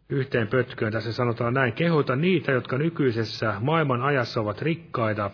yhteen 0.09 0.47
pötköön. 0.47 0.91
Tässä 0.91 1.13
sanotaan 1.13 1.53
näin, 1.53 1.73
kehoita 1.73 2.15
niitä, 2.15 2.51
jotka 2.51 2.77
nykyisessä 2.77 3.53
maailman 3.59 4.01
ajassa 4.01 4.41
ovat 4.41 4.61
rikkaita, 4.61 5.31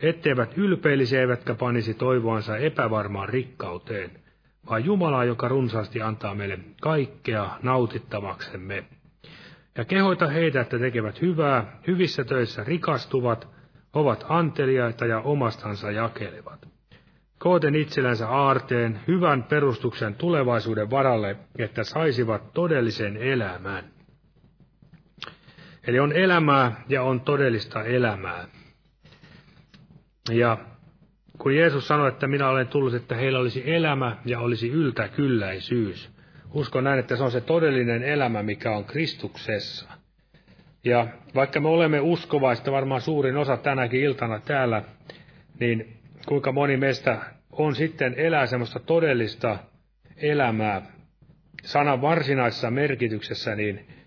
etteivät 0.00 0.58
ylpeilisi 0.58 1.16
eivätkä 1.16 1.54
panisi 1.54 1.94
toivoansa 1.94 2.56
epävarmaan 2.56 3.28
rikkauteen, 3.28 4.10
vaan 4.70 4.84
Jumalaa, 4.84 5.24
joka 5.24 5.48
runsaasti 5.48 6.02
antaa 6.02 6.34
meille 6.34 6.58
kaikkea 6.80 7.50
nautittavaksemme. 7.62 8.84
Ja 9.76 9.84
kehoita 9.84 10.26
heitä, 10.26 10.60
että 10.60 10.78
tekevät 10.78 11.20
hyvää, 11.22 11.78
hyvissä 11.86 12.24
töissä 12.24 12.64
rikastuvat, 12.64 13.48
ovat 13.92 14.24
anteliaita 14.28 15.06
ja 15.06 15.20
omastansa 15.20 15.90
jakelevat. 15.90 16.68
Kooten 17.38 17.74
itsellänsä 17.74 18.28
aarteen, 18.28 19.00
hyvän 19.08 19.42
perustuksen 19.42 20.14
tulevaisuuden 20.14 20.90
varalle, 20.90 21.36
että 21.58 21.84
saisivat 21.84 22.52
todellisen 22.52 23.16
elämän. 23.16 23.97
Eli 25.88 25.98
on 25.98 26.12
elämää 26.12 26.84
ja 26.88 27.02
on 27.02 27.20
todellista 27.20 27.84
elämää. 27.84 28.44
Ja 30.30 30.58
kun 31.38 31.56
Jeesus 31.56 31.88
sanoi, 31.88 32.08
että 32.08 32.26
minä 32.26 32.48
olen 32.48 32.68
tullut, 32.68 32.94
että 32.94 33.14
heillä 33.14 33.38
olisi 33.38 33.62
elämä 33.74 34.16
ja 34.24 34.40
olisi 34.40 34.68
yltäkylläisyys. 34.68 36.10
Uskon 36.54 36.84
näin, 36.84 36.98
että 36.98 37.16
se 37.16 37.22
on 37.22 37.30
se 37.30 37.40
todellinen 37.40 38.02
elämä, 38.02 38.42
mikä 38.42 38.76
on 38.76 38.84
Kristuksessa. 38.84 39.88
Ja 40.84 41.06
vaikka 41.34 41.60
me 41.60 41.68
olemme 41.68 42.00
uskovaista, 42.00 42.72
varmaan 42.72 43.00
suurin 43.00 43.36
osa 43.36 43.56
tänäkin 43.56 44.00
iltana 44.00 44.40
täällä, 44.40 44.82
niin 45.60 45.96
kuinka 46.26 46.52
moni 46.52 46.76
meistä 46.76 47.18
on 47.52 47.74
sitten 47.74 48.14
elää 48.16 48.46
semmoista 48.46 48.80
todellista 48.80 49.58
elämää 50.16 50.82
sanan 51.62 52.02
varsinaisessa 52.02 52.70
merkityksessä, 52.70 53.54
niin 53.54 53.97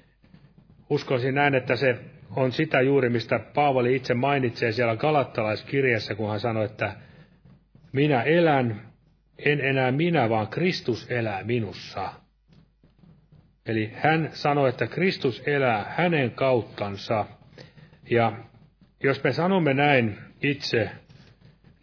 uskoisin 0.91 1.35
näin, 1.35 1.55
että 1.55 1.75
se 1.75 1.99
on 2.35 2.51
sitä 2.51 2.81
juuri, 2.81 3.09
mistä 3.09 3.39
Paavali 3.39 3.95
itse 3.95 4.13
mainitsee 4.13 4.71
siellä 4.71 4.95
Galattalaiskirjassa, 4.95 6.15
kun 6.15 6.29
hän 6.29 6.39
sanoi, 6.39 6.65
että 6.65 6.95
minä 7.91 8.23
elän, 8.23 8.81
en 9.37 9.61
enää 9.61 9.91
minä, 9.91 10.29
vaan 10.29 10.47
Kristus 10.47 11.11
elää 11.11 11.43
minussa. 11.43 12.09
Eli 13.65 13.91
hän 13.95 14.29
sanoi, 14.33 14.69
että 14.69 14.87
Kristus 14.87 15.43
elää 15.45 15.93
hänen 15.97 16.31
kauttansa. 16.31 17.25
Ja 18.09 18.33
jos 19.03 19.23
me 19.23 19.31
sanomme 19.31 19.73
näin 19.73 20.17
itse, 20.43 20.89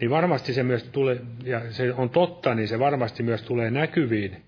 niin 0.01 0.11
varmasti 0.11 0.53
se 0.53 0.63
myös 0.63 0.85
tulee, 0.85 1.21
ja 1.45 1.73
se 1.73 1.93
on 1.93 2.11
totta, 2.11 2.55
niin 2.55 2.69
se 2.69 2.79
varmasti 2.79 3.23
myös 3.23 3.43
tulee 3.43 3.71
näkyviin 3.71 4.43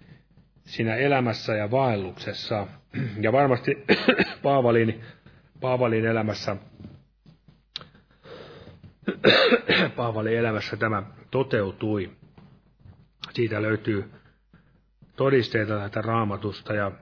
siinä 0.65 0.95
elämässä 0.95 1.57
ja 1.57 1.71
vaelluksessa. 1.71 2.67
Ja 3.21 3.33
varmasti 3.33 3.85
Paavalin, 4.43 5.01
Paavalin 5.61 6.05
elämässä 6.05 6.57
Paavalin 9.97 10.39
elämässä 10.39 10.77
tämä 10.77 11.03
toteutui. 11.31 12.11
Siitä 13.33 13.63
löytyy 13.63 14.11
todisteita 15.17 15.79
tätä 15.79 16.03
raamatusta 16.03 16.75
ja, 16.75 16.93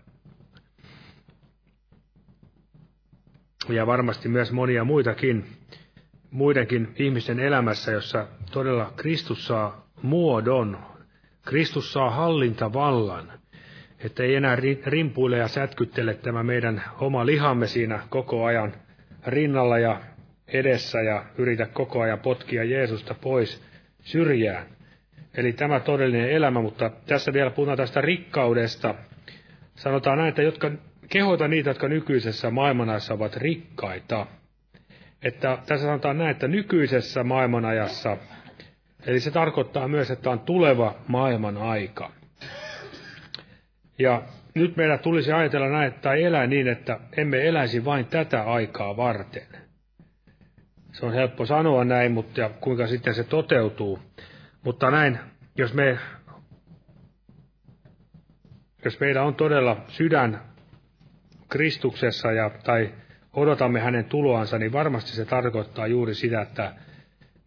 ja 3.68 3.86
varmasti 3.86 4.28
myös 4.28 4.53
monia 4.53 4.84
muitakin, 4.84 5.47
muidenkin 6.30 6.95
ihmisten 6.97 7.41
elämässä, 7.41 7.93
jossa 7.93 8.28
todella 8.51 8.93
Kristus 8.97 9.47
saa 9.47 9.89
muodon, 10.03 10.78
Kristus 11.43 11.93
saa 11.93 12.11
hallintavallan, 12.11 13.32
että 14.05 14.22
ei 14.22 14.34
enää 14.34 14.57
rimpuile 14.86 15.38
ja 15.38 15.49
sätkyttele 15.49 16.14
tämä 16.14 16.42
meidän 16.42 16.82
oma 17.01 17.26
lihamme 17.26 17.66
siinä 17.66 18.01
koko 18.11 18.44
ajan 18.44 18.72
rinnalla 19.26 19.78
ja 19.78 20.01
edessä 20.49 21.01
ja 21.01 21.24
yritä 21.38 21.66
koko 21.66 22.01
ajan 22.01 22.18
potkia 22.18 22.64
Jeesusta 22.64 23.14
pois 23.14 23.62
syrjään. 24.01 24.66
Eli 25.34 25.53
tämä 25.53 25.80
todellinen 25.80 26.30
elämä, 26.30 26.62
mutta 26.62 26.90
tässä 27.07 27.32
vielä 27.32 27.51
puhutaan 27.51 27.78
tästä 27.78 28.01
rikkaudesta. 28.01 28.94
Sanotaan 29.74 30.18
näin, 30.18 30.28
että 30.28 30.42
jotka, 30.42 30.70
kehota 31.09 31.49
niitä, 31.49 31.70
jotka 31.70 31.88
nykyisessä 31.88 32.51
maailmanajassa 32.51 33.14
ovat 33.14 33.36
rikkaita. 33.36 34.26
Että 35.22 35.59
tässä 35.66 35.86
sanotaan 35.86 36.18
näin, 36.18 36.30
että 36.30 36.49
nykyisessä 36.49 37.24
maailmanajassa, 37.24 38.16
eli 39.07 39.20
se 39.20 39.30
tarkoittaa 39.30 39.88
myös, 39.88 40.11
että 40.11 40.30
on 40.30 40.40
tuleva 40.40 40.94
maailman 41.09 41.57
aika. 41.57 42.18
Ja 43.99 44.22
nyt 44.55 44.76
meidän 44.76 44.99
tulisi 44.99 45.32
ajatella 45.32 45.68
näin, 45.68 45.92
tai 45.92 46.22
elää 46.22 46.46
niin, 46.46 46.68
että 46.68 47.01
emme 47.16 47.49
eläisi 47.49 47.84
vain 47.84 48.07
tätä 48.07 48.42
aikaa 48.42 48.96
varten. 48.96 49.46
Se 50.92 51.07
on 51.07 51.12
helppo 51.12 51.46
sanoa 51.46 51.84
näin, 51.84 52.12
mutta 52.12 52.40
ja 52.40 52.51
kuinka 52.61 52.86
sitten 52.86 53.14
se 53.14 53.24
toteutuu. 53.24 53.99
Mutta 54.64 54.90
näin, 54.90 55.18
jos 55.57 55.74
me 55.74 55.99
jos 58.84 59.01
meillä 59.01 59.22
on 59.22 59.34
todella 59.34 59.84
sydän 59.88 60.42
Kristuksessa 61.49 62.32
ja, 62.32 62.51
tai 62.64 62.92
odotamme 63.32 63.80
hänen 63.80 64.05
tuloansa, 64.05 64.59
niin 64.59 64.72
varmasti 64.72 65.11
se 65.11 65.24
tarkoittaa 65.24 65.86
juuri 65.86 66.14
sitä, 66.14 66.40
että 66.40 66.74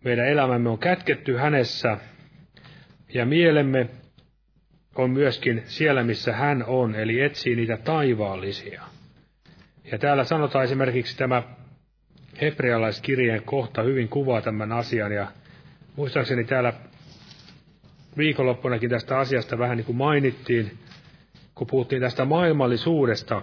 meidän 0.03 0.27
elämämme 0.27 0.69
on 0.69 0.79
kätketty 0.79 1.37
hänessä 1.37 1.97
ja 3.13 3.25
mielemme 3.25 3.89
on 5.01 5.09
myöskin 5.09 5.63
siellä, 5.65 6.03
missä 6.03 6.33
hän 6.33 6.63
on, 6.67 6.95
eli 6.95 7.21
etsii 7.21 7.55
niitä 7.55 7.77
taivaallisia. 7.77 8.81
Ja 9.91 9.97
täällä 9.97 10.23
sanotaan 10.23 10.63
esimerkiksi 10.65 11.17
tämä 11.17 11.43
hebrealaiskirjeen 12.41 13.43
kohta 13.43 13.81
hyvin 13.83 14.09
kuvaa 14.09 14.41
tämän 14.41 14.71
asian, 14.71 15.11
ja 15.11 15.27
muistaakseni 15.95 16.43
täällä 16.43 16.73
viikonloppunakin 18.17 18.89
tästä 18.89 19.19
asiasta 19.19 19.57
vähän 19.57 19.77
niin 19.77 19.85
kuin 19.85 19.95
mainittiin, 19.95 20.71
kun 21.55 21.67
puhuttiin 21.67 22.01
tästä 22.01 22.25
maailmallisuudesta. 22.25 23.41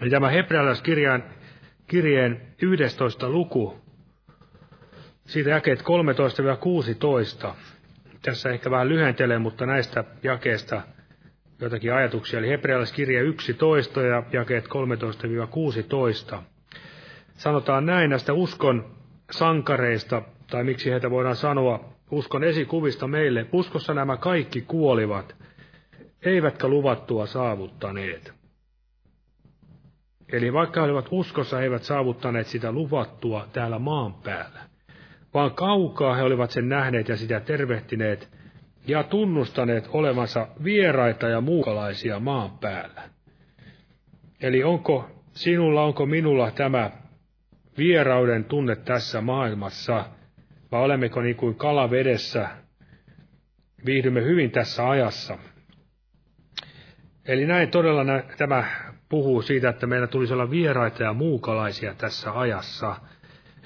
Eli 0.00 0.10
tämä 0.10 0.30
hebrealaiskirjeen 0.30 1.24
kirjeen 1.86 2.40
11 2.62 3.28
luku, 3.28 3.80
siitä 5.26 5.50
jakeet 5.50 5.82
13-16. 5.82 7.54
Tässä 8.24 8.50
ehkä 8.50 8.70
vähän 8.70 8.88
lyhentelee, 8.88 9.38
mutta 9.38 9.66
näistä 9.66 10.04
jakeista 10.22 10.82
jotakin 11.60 11.94
ajatuksia. 11.94 12.38
Eli 12.38 12.48
hebrealaiskirja 12.48 13.22
11 13.22 14.02
ja 14.02 14.22
jakeet 14.32 14.64
13-16. 16.34 16.38
Sanotaan 17.34 17.86
näin 17.86 18.10
näistä 18.10 18.32
uskon 18.32 18.94
sankareista, 19.30 20.22
tai 20.50 20.64
miksi 20.64 20.90
heitä 20.90 21.10
voidaan 21.10 21.36
sanoa 21.36 21.94
uskon 22.10 22.44
esikuvista 22.44 23.06
meille. 23.06 23.46
Uskossa 23.52 23.94
nämä 23.94 24.16
kaikki 24.16 24.60
kuolivat, 24.60 25.36
eivätkä 26.22 26.68
luvattua 26.68 27.26
saavuttaneet. 27.26 28.32
Eli 30.32 30.52
vaikka 30.52 30.80
he 30.80 30.84
olivat 30.84 31.08
uskossa, 31.10 31.56
he 31.56 31.62
eivät 31.62 31.82
saavuttaneet 31.82 32.46
sitä 32.46 32.72
luvattua 32.72 33.48
täällä 33.52 33.78
maan 33.78 34.14
päällä, 34.14 34.60
vaan 35.34 35.54
kaukaa 35.54 36.14
he 36.14 36.22
olivat 36.22 36.50
sen 36.50 36.68
nähneet 36.68 37.08
ja 37.08 37.16
sitä 37.16 37.40
tervehtineet 37.40 38.28
ja 38.86 39.02
tunnustaneet 39.02 39.88
olevansa 39.92 40.48
vieraita 40.64 41.28
ja 41.28 41.40
muukalaisia 41.40 42.20
maan 42.20 42.58
päällä. 42.58 43.02
Eli 44.40 44.64
onko 44.64 45.10
sinulla, 45.32 45.84
onko 45.84 46.06
minulla 46.06 46.50
tämä 46.50 46.90
vierauden 47.78 48.44
tunne 48.44 48.76
tässä 48.76 49.20
maailmassa, 49.20 50.04
vai 50.72 50.82
olemmeko 50.82 51.20
niin 51.22 51.36
kuin 51.36 51.54
kala 51.54 51.90
vedessä, 51.90 52.48
viihdymme 53.86 54.22
hyvin 54.24 54.50
tässä 54.50 54.88
ajassa. 54.88 55.38
Eli 57.24 57.46
näin 57.46 57.70
todella 57.70 58.04
nä- 58.04 58.24
tämä 58.38 58.64
puhuu 59.08 59.42
siitä, 59.42 59.68
että 59.68 59.86
meillä 59.86 60.06
tulisi 60.06 60.32
olla 60.32 60.50
vieraita 60.50 61.02
ja 61.02 61.12
muukalaisia 61.12 61.94
tässä 61.94 62.38
ajassa. 62.38 62.96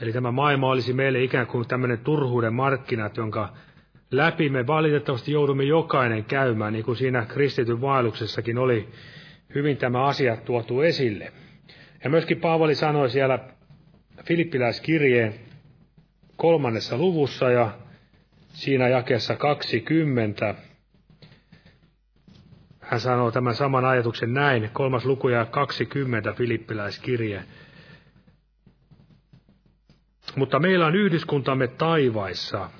Eli 0.00 0.12
tämä 0.12 0.30
maailma 0.32 0.70
olisi 0.70 0.92
meille 0.92 1.22
ikään 1.22 1.46
kuin 1.46 1.68
tämmöinen 1.68 1.98
turhuuden 1.98 2.54
markkinat, 2.54 3.16
jonka 3.16 3.52
läpi 4.10 4.48
me 4.48 4.66
valitettavasti 4.66 5.32
joudumme 5.32 5.64
jokainen 5.64 6.24
käymään, 6.24 6.72
niin 6.72 6.84
kuin 6.84 6.96
siinä 6.96 7.26
kristityn 7.26 7.80
vaelluksessakin 7.80 8.58
oli 8.58 8.88
hyvin 9.54 9.76
tämä 9.76 10.04
asia 10.04 10.36
tuotu 10.36 10.80
esille. 10.80 11.32
Ja 12.04 12.10
myöskin 12.10 12.40
Paavali 12.40 12.74
sanoi 12.74 13.10
siellä 13.10 13.38
Filippiläiskirjeen 14.24 15.34
kolmannessa 16.36 16.98
luvussa 16.98 17.50
ja 17.50 17.70
siinä 18.48 18.88
jakeessa 18.88 19.36
20. 19.36 20.54
Hän 22.80 23.00
sanoo 23.00 23.30
tämän 23.30 23.54
saman 23.54 23.84
ajatuksen 23.84 24.34
näin, 24.34 24.70
kolmas 24.72 25.04
luku 25.04 25.28
ja 25.28 25.44
20 25.44 26.32
Filippiläiskirje. 26.32 27.44
Mutta 30.38 30.58
meillä 30.58 30.86
on 30.86 30.94
yhdyskuntamme 30.96 31.66
taivaissa, 31.68 32.70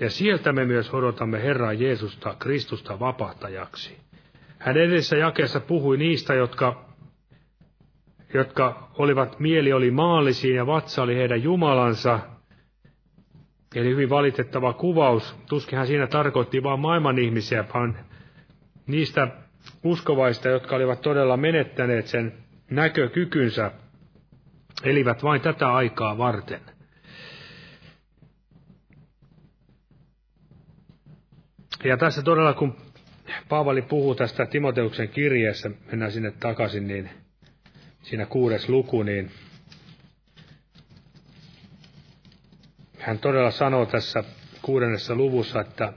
ja 0.00 0.10
sieltä 0.10 0.52
me 0.52 0.64
myös 0.64 0.94
odotamme 0.94 1.42
Herraa 1.42 1.72
Jeesusta 1.72 2.34
Kristusta 2.38 3.00
vapahtajaksi. 3.00 3.96
Hän 4.58 4.76
edessä 4.76 5.16
jakeessa 5.16 5.60
puhui 5.60 5.96
niistä, 5.96 6.34
jotka 6.34 6.86
jotka 8.34 8.88
olivat, 8.98 9.40
mieli 9.40 9.72
oli 9.72 9.90
maallisia 9.90 10.56
ja 10.56 10.66
vatsa 10.66 11.02
oli 11.02 11.16
heidän 11.16 11.42
Jumalansa. 11.42 12.20
Eli 13.74 13.88
hyvin 13.88 14.10
valitettava 14.10 14.72
kuvaus. 14.72 15.36
Tuskinhan 15.48 15.86
siinä 15.86 16.06
tarkoitti 16.06 16.62
vain 16.62 16.80
maailman 16.80 17.18
ihmisiä, 17.18 17.64
vaan 17.74 17.96
niistä 18.86 19.28
uskovaista, 19.84 20.48
jotka 20.48 20.76
olivat 20.76 21.00
todella 21.00 21.36
menettäneet 21.36 22.06
sen 22.06 22.32
näkökykynsä, 22.70 23.70
elivät 24.82 25.22
vain 25.22 25.40
tätä 25.40 25.74
aikaa 25.74 26.18
varten. 26.18 26.60
Ja 31.84 31.96
tässä 31.96 32.22
todella, 32.22 32.52
kun 32.52 32.76
Paavali 33.48 33.82
puhuu 33.82 34.14
tästä 34.14 34.46
Timoteuksen 34.46 35.08
kirjeessä, 35.08 35.70
mennään 35.90 36.12
sinne 36.12 36.30
takaisin, 36.30 36.86
niin 36.86 37.10
siinä 38.02 38.26
kuudes 38.26 38.68
luku, 38.68 39.02
niin 39.02 39.30
hän 42.98 43.18
todella 43.18 43.50
sanoo 43.50 43.86
tässä 43.86 44.24
kuudennessa 44.62 45.14
luvussa, 45.14 45.60
että 45.60 45.92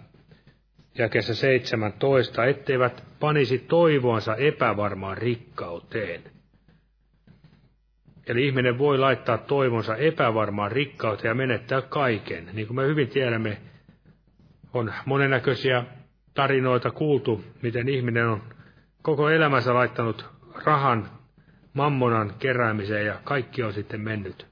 jakeessa 0.97 1.35
17, 1.35 2.45
etteivät 2.45 3.03
panisi 3.19 3.57
toivoansa 3.57 4.35
epävarmaan 4.35 5.17
rikkauteen– 5.17 6.23
Eli 8.29 8.45
ihminen 8.45 8.77
voi 8.77 8.97
laittaa 8.97 9.37
toivonsa 9.37 9.95
epävarmaan 9.95 10.71
rikkauteen 10.71 11.29
ja 11.29 11.35
menettää 11.35 11.81
kaiken. 11.81 12.49
Niin 12.53 12.67
kuin 12.67 12.75
me 12.75 12.87
hyvin 12.87 13.07
tiedämme, 13.07 13.57
on 14.73 14.93
monennäköisiä 15.05 15.83
tarinoita 16.33 16.91
kuultu, 16.91 17.43
miten 17.61 17.89
ihminen 17.89 18.27
on 18.27 18.41
koko 19.01 19.29
elämänsä 19.29 19.73
laittanut 19.73 20.25
rahan, 20.65 21.09
mammonan 21.73 22.33
keräämiseen 22.39 23.05
ja 23.05 23.19
kaikki 23.23 23.63
on 23.63 23.73
sitten 23.73 24.01
mennyt. 24.01 24.47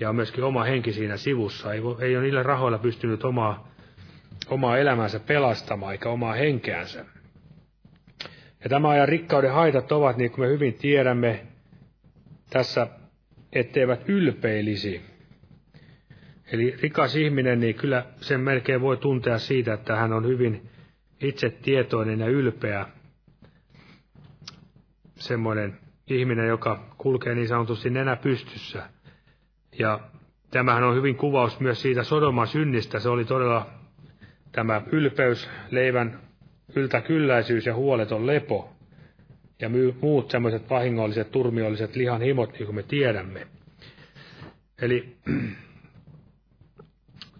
Ja 0.00 0.08
on 0.08 0.16
myöskin 0.16 0.44
oma 0.44 0.64
henki 0.64 0.92
siinä 0.92 1.16
sivussa. 1.16 1.72
Ei, 1.72 1.80
ei 2.00 2.16
ole 2.16 2.24
niillä 2.24 2.42
rahoilla 2.42 2.78
pystynyt 2.78 3.24
omaa, 3.24 3.68
omaa 4.48 4.78
elämänsä 4.78 5.20
pelastamaan 5.20 5.92
eikä 5.92 6.08
omaa 6.08 6.32
henkeänsä. 6.32 7.04
Ja 8.64 8.70
tämä 8.70 8.88
ajan 8.88 9.08
rikkauden 9.08 9.52
haitat 9.52 9.92
ovat, 9.92 10.16
niin 10.16 10.30
kuin 10.30 10.44
me 10.46 10.52
hyvin 10.52 10.74
tiedämme, 10.74 11.46
tässä, 12.50 12.86
etteivät 13.52 14.08
ylpeilisi. 14.08 15.02
Eli 16.52 16.76
rikas 16.82 17.16
ihminen, 17.16 17.60
niin 17.60 17.74
kyllä 17.74 18.06
sen 18.20 18.40
melkein 18.40 18.80
voi 18.80 18.96
tuntea 18.96 19.38
siitä, 19.38 19.74
että 19.74 19.96
hän 19.96 20.12
on 20.12 20.26
hyvin 20.26 20.68
itsetietoinen 21.20 22.20
ja 22.20 22.26
ylpeä. 22.26 22.86
Semmoinen 25.14 25.78
ihminen, 26.06 26.48
joka 26.48 26.94
kulkee 26.98 27.34
niin 27.34 27.48
sanotusti 27.48 27.90
nenä 27.90 28.16
pystyssä. 28.16 28.82
Ja 29.78 30.00
tämähän 30.50 30.84
on 30.84 30.96
hyvin 30.96 31.16
kuvaus 31.16 31.60
myös 31.60 31.82
siitä 31.82 32.02
Sodoman 32.02 32.46
synnistä. 32.46 32.98
Se 32.98 33.08
oli 33.08 33.24
todella 33.24 33.66
tämä 34.52 34.82
ylpeys, 34.92 35.50
leivän 35.70 36.20
yltäkylläisyys 36.76 37.66
ja 37.66 37.74
huoleton 37.74 38.26
lepo. 38.26 38.75
Ja 39.60 39.70
muut 40.00 40.30
semmoiset 40.30 40.70
vahingolliset, 40.70 41.30
turmiolliset 41.30 41.96
lihan 41.96 42.22
himot, 42.22 42.52
niin 42.52 42.66
kuin 42.66 42.76
me 42.76 42.82
tiedämme. 42.82 43.46
Eli 44.82 45.16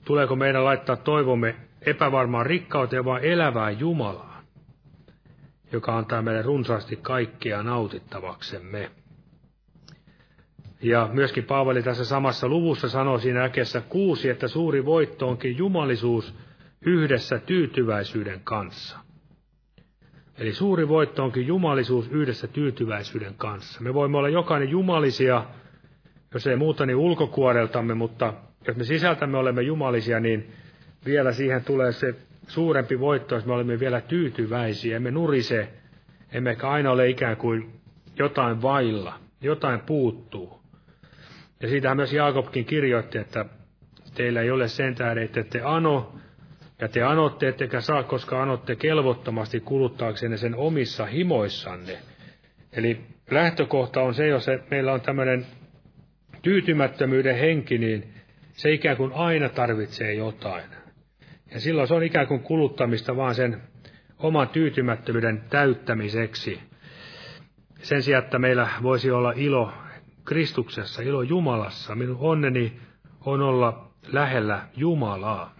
tuleeko 0.06 0.36
meidän 0.36 0.64
laittaa 0.64 0.96
toivomme 0.96 1.54
epävarmaan 1.80 2.46
rikkauteen, 2.46 3.04
vaan 3.04 3.24
elävään 3.24 3.80
Jumalaan, 3.80 4.44
joka 5.72 5.98
antaa 5.98 6.22
meille 6.22 6.42
runsaasti 6.42 6.98
kaikkea 7.02 7.62
nautittavaksemme. 7.62 8.90
Ja 10.82 11.08
myöskin 11.12 11.44
Paavali 11.44 11.82
tässä 11.82 12.04
samassa 12.04 12.48
luvussa 12.48 12.88
sanoo 12.88 13.18
siinä 13.18 13.44
äkessä 13.44 13.80
kuusi, 13.80 14.28
että 14.28 14.48
suuri 14.48 14.84
voitto 14.84 15.28
onkin 15.28 15.56
jumalisuus 15.56 16.34
yhdessä 16.80 17.38
tyytyväisyyden 17.38 18.40
kanssa. 18.44 19.05
Eli 20.38 20.52
suuri 20.54 20.88
voitto 20.88 21.24
onkin 21.24 21.46
jumalisuus 21.46 22.08
yhdessä 22.08 22.46
tyytyväisyyden 22.46 23.34
kanssa. 23.34 23.80
Me 23.80 23.94
voimme 23.94 24.18
olla 24.18 24.28
jokainen 24.28 24.70
jumalisia, 24.70 25.44
jos 26.34 26.46
ei 26.46 26.56
muuta 26.56 26.86
niin 26.86 26.96
ulkokuoreltamme, 26.96 27.94
mutta 27.94 28.34
jos 28.66 28.76
me 28.76 28.84
sisältämme 28.84 29.38
olemme 29.38 29.62
jumalisia, 29.62 30.20
niin 30.20 30.52
vielä 31.06 31.32
siihen 31.32 31.64
tulee 31.64 31.92
se 31.92 32.14
suurempi 32.48 33.00
voitto, 33.00 33.34
jos 33.34 33.46
me 33.46 33.52
olemme 33.52 33.80
vielä 33.80 34.00
tyytyväisiä, 34.00 34.96
emme 34.96 35.10
nurise, 35.10 35.68
emmekä 36.32 36.68
aina 36.68 36.90
ole 36.90 37.08
ikään 37.08 37.36
kuin 37.36 37.70
jotain 38.18 38.62
vailla, 38.62 39.14
jotain 39.40 39.80
puuttuu. 39.80 40.60
Ja 41.60 41.68
siitähän 41.68 41.96
myös 41.96 42.12
Jaakobkin 42.12 42.64
kirjoitti, 42.64 43.18
että 43.18 43.44
teillä 44.14 44.40
ei 44.40 44.50
ole 44.50 44.68
sen 44.68 44.94
tähden, 44.94 45.24
että 45.24 45.42
te 45.42 45.60
ano, 45.60 46.12
ja 46.80 46.88
te 46.88 47.02
anotte, 47.02 47.48
ettekä 47.48 47.80
saa, 47.80 48.02
koska 48.02 48.42
anotte 48.42 48.76
kelvottomasti 48.76 49.60
kuluttaaksenne 49.60 50.36
sen 50.36 50.54
omissa 50.54 51.06
himoissanne. 51.06 51.98
Eli 52.72 53.00
lähtökohta 53.30 54.00
on 54.00 54.14
se, 54.14 54.26
jos 54.26 54.46
meillä 54.70 54.92
on 54.92 55.00
tämmöinen 55.00 55.46
tyytymättömyyden 56.42 57.36
henki, 57.36 57.78
niin 57.78 58.14
se 58.52 58.72
ikään 58.72 58.96
kuin 58.96 59.12
aina 59.12 59.48
tarvitsee 59.48 60.14
jotain. 60.14 60.64
Ja 61.50 61.60
silloin 61.60 61.88
se 61.88 61.94
on 61.94 62.02
ikään 62.02 62.26
kuin 62.26 62.40
kuluttamista 62.40 63.16
vaan 63.16 63.34
sen 63.34 63.62
oman 64.18 64.48
tyytymättömyyden 64.48 65.44
täyttämiseksi. 65.50 66.60
Sen 67.82 68.02
sijaan, 68.02 68.24
että 68.24 68.38
meillä 68.38 68.68
voisi 68.82 69.10
olla 69.10 69.32
ilo 69.36 69.72
Kristuksessa, 70.24 71.02
ilo 71.02 71.22
Jumalassa. 71.22 71.94
Minun 71.94 72.16
onneni 72.20 72.72
on 73.24 73.42
olla 73.42 73.90
lähellä 74.12 74.62
Jumalaa. 74.76 75.54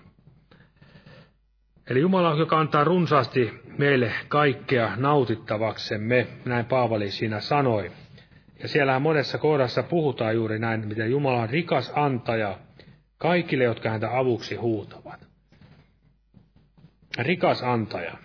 Eli 1.90 2.00
Jumala, 2.00 2.36
joka 2.38 2.60
antaa 2.60 2.84
runsaasti 2.84 3.52
meille 3.78 4.12
kaikkea 4.28 4.96
nautittavaksemme, 4.96 6.26
näin 6.44 6.66
Paavali 6.66 7.10
siinä 7.10 7.40
sanoi. 7.40 7.92
Ja 8.62 8.68
siellä 8.68 8.98
monessa 8.98 9.38
kohdassa 9.38 9.82
puhutaan 9.82 10.34
juuri 10.34 10.58
näin, 10.58 10.88
miten 10.88 11.10
Jumala 11.10 11.42
on 11.42 11.50
rikas 11.50 11.92
antaja 11.94 12.58
kaikille, 13.18 13.64
jotka 13.64 13.90
häntä 13.90 14.18
avuksi 14.18 14.54
huutavat. 14.54 15.26
Rikas 17.18 17.62
antaja. 17.62 18.18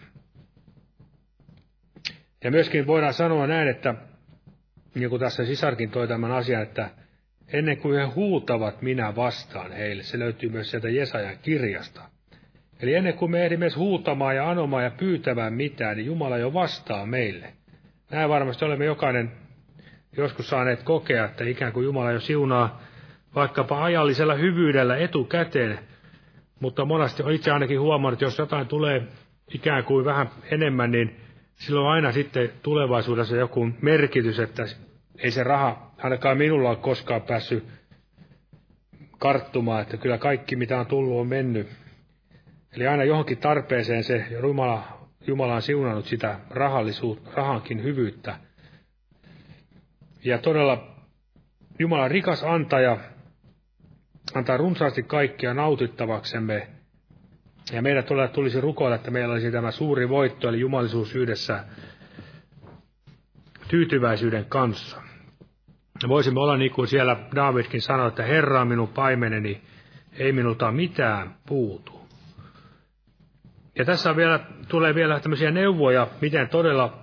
Ja 2.43 2.51
myöskin 2.51 2.87
voidaan 2.87 3.13
sanoa 3.13 3.47
näin, 3.47 3.67
että 3.67 3.95
niin 4.95 5.09
kuin 5.09 5.19
tässä 5.19 5.45
sisarkin 5.45 5.91
toi 5.91 6.07
tämän 6.07 6.31
asian, 6.31 6.61
että 6.61 6.89
ennen 7.53 7.77
kuin 7.77 7.99
he 7.99 8.05
huutavat, 8.05 8.81
minä 8.81 9.15
vastaan 9.15 9.71
heille. 9.71 10.03
Se 10.03 10.19
löytyy 10.19 10.49
myös 10.49 10.71
sieltä 10.71 10.89
Jesajan 10.89 11.37
kirjasta. 11.41 12.10
Eli 12.81 12.93
ennen 12.93 13.13
kuin 13.13 13.31
me 13.31 13.43
ehdimme 13.43 13.67
huutamaan 13.75 14.35
ja 14.35 14.49
anomaan 14.49 14.83
ja 14.83 14.91
pyytämään 14.91 15.53
mitään, 15.53 15.97
niin 15.97 16.05
Jumala 16.05 16.37
jo 16.37 16.53
vastaa 16.53 17.05
meille. 17.05 17.53
Näin 18.11 18.29
varmasti 18.29 18.65
olemme 18.65 18.85
jokainen 18.85 19.31
joskus 20.17 20.49
saaneet 20.49 20.83
kokea, 20.83 21.25
että 21.25 21.43
ikään 21.43 21.73
kuin 21.73 21.83
Jumala 21.83 22.11
jo 22.11 22.19
siunaa 22.19 22.81
vaikkapa 23.35 23.83
ajallisella 23.83 24.33
hyvyydellä 24.33 24.97
etukäteen, 24.97 25.79
mutta 26.59 26.85
monesti 26.85 27.23
on 27.23 27.31
itse 27.31 27.51
ainakin 27.51 27.79
huomannut, 27.79 28.13
että 28.13 28.25
jos 28.25 28.37
jotain 28.37 28.67
tulee 28.67 29.03
ikään 29.53 29.83
kuin 29.83 30.05
vähän 30.05 30.29
enemmän, 30.51 30.91
niin 30.91 31.15
silloin 31.55 31.87
aina 31.87 32.11
sitten 32.11 32.49
tulevaisuudessa 32.63 33.35
joku 33.35 33.69
merkitys, 33.81 34.39
että 34.39 34.63
ei 35.17 35.31
se 35.31 35.43
raha, 35.43 35.91
ainakaan 35.97 36.37
minulla 36.37 36.69
ole 36.69 36.77
koskaan 36.77 37.21
päässyt 37.21 37.63
karttumaan, 39.19 39.81
että 39.81 39.97
kyllä 39.97 40.17
kaikki 40.17 40.55
mitä 40.55 40.79
on 40.79 40.85
tullut 40.85 41.19
on 41.19 41.27
mennyt. 41.27 41.80
Eli 42.75 42.87
aina 42.87 43.03
johonkin 43.03 43.37
tarpeeseen 43.37 44.03
se 44.03 44.25
Jumala, 44.41 45.07
Jumala 45.27 45.55
on 45.55 45.61
siunannut 45.61 46.05
sitä 46.05 46.39
rahallisuutta, 46.49 47.31
rahankin 47.33 47.83
hyvyyttä. 47.83 48.37
Ja 50.23 50.37
todella 50.37 50.87
Jumala 51.79 52.07
rikas 52.07 52.43
antaja, 52.43 52.97
antaa 54.33 54.57
runsaasti 54.57 55.03
kaikkia 55.03 55.53
nautittavaksemme. 55.53 56.67
Ja 57.71 57.81
meidän 57.81 58.03
todella 58.03 58.27
tulisi 58.27 58.61
rukoilla, 58.61 58.95
että 58.95 59.11
meillä 59.11 59.33
olisi 59.33 59.51
tämä 59.51 59.71
suuri 59.71 60.09
voitto, 60.09 60.49
eli 60.49 60.59
jumalisuus 60.59 61.15
yhdessä 61.15 61.63
tyytyväisyyden 63.67 64.45
kanssa. 64.45 65.01
Voisimme 66.07 66.39
olla 66.39 66.57
niin 66.57 66.71
kuin 66.71 66.87
siellä 66.87 67.17
Davidkin 67.35 67.81
sanoi, 67.81 68.07
että 68.07 68.23
Herra 68.23 68.61
on 68.61 68.67
minun 68.67 68.87
paimeneni, 68.87 69.61
ei 70.17 70.31
minulta 70.31 70.71
mitään 70.71 71.35
puutu. 71.45 72.00
Ja 73.75 73.85
tässä 73.85 74.15
vielä, 74.15 74.39
tulee 74.67 74.95
vielä 74.95 75.19
tämmöisiä 75.19 75.51
neuvoja, 75.51 76.07
miten 76.21 76.49
todella 76.49 76.97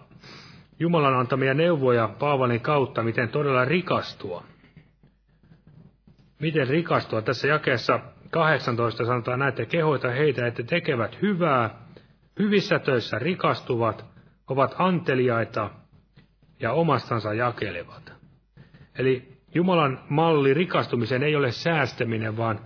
Jumalan 0.79 1.15
antamia 1.15 1.55
neuvoja 1.55 2.09
Paavalin 2.19 2.61
kautta, 2.61 3.03
miten 3.03 3.29
todella 3.29 3.65
rikastua 3.65 4.45
miten 6.41 6.69
rikastua. 6.69 7.23
Tässä 7.23 7.49
jakeessa 7.49 8.01
18 8.31 9.05
sanotaan 9.05 9.39
näitä 9.39 9.67
kehoita 9.67 10.11
heitä, 10.11 10.47
että 10.47 10.63
tekevät 10.63 11.23
hyvää, 11.23 11.71
hyvissä 12.39 12.79
töissä 12.79 13.19
rikastuvat, 13.19 14.05
ovat 14.49 14.75
anteliaita 14.79 15.71
ja 16.61 16.73
omastansa 16.73 17.35
jakelevat. 17.35 18.13
Eli 18.99 19.39
Jumalan 19.55 20.01
malli 20.09 20.55
rikastumisen 20.55 21.23
ei 21.23 21.37
ole 21.37 21.53
säästäminen, 21.53 22.37
vaan 22.37 22.61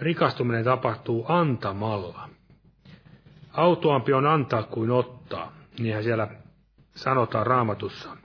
rikastuminen 0.00 0.64
tapahtuu 0.64 1.24
antamalla. 1.28 2.28
Autoampi 3.52 4.12
on 4.12 4.26
antaa 4.26 4.62
kuin 4.62 4.90
ottaa, 4.90 5.52
niinhän 5.78 6.04
siellä 6.04 6.28
sanotaan 6.94 7.46
raamatussa. 7.46 8.16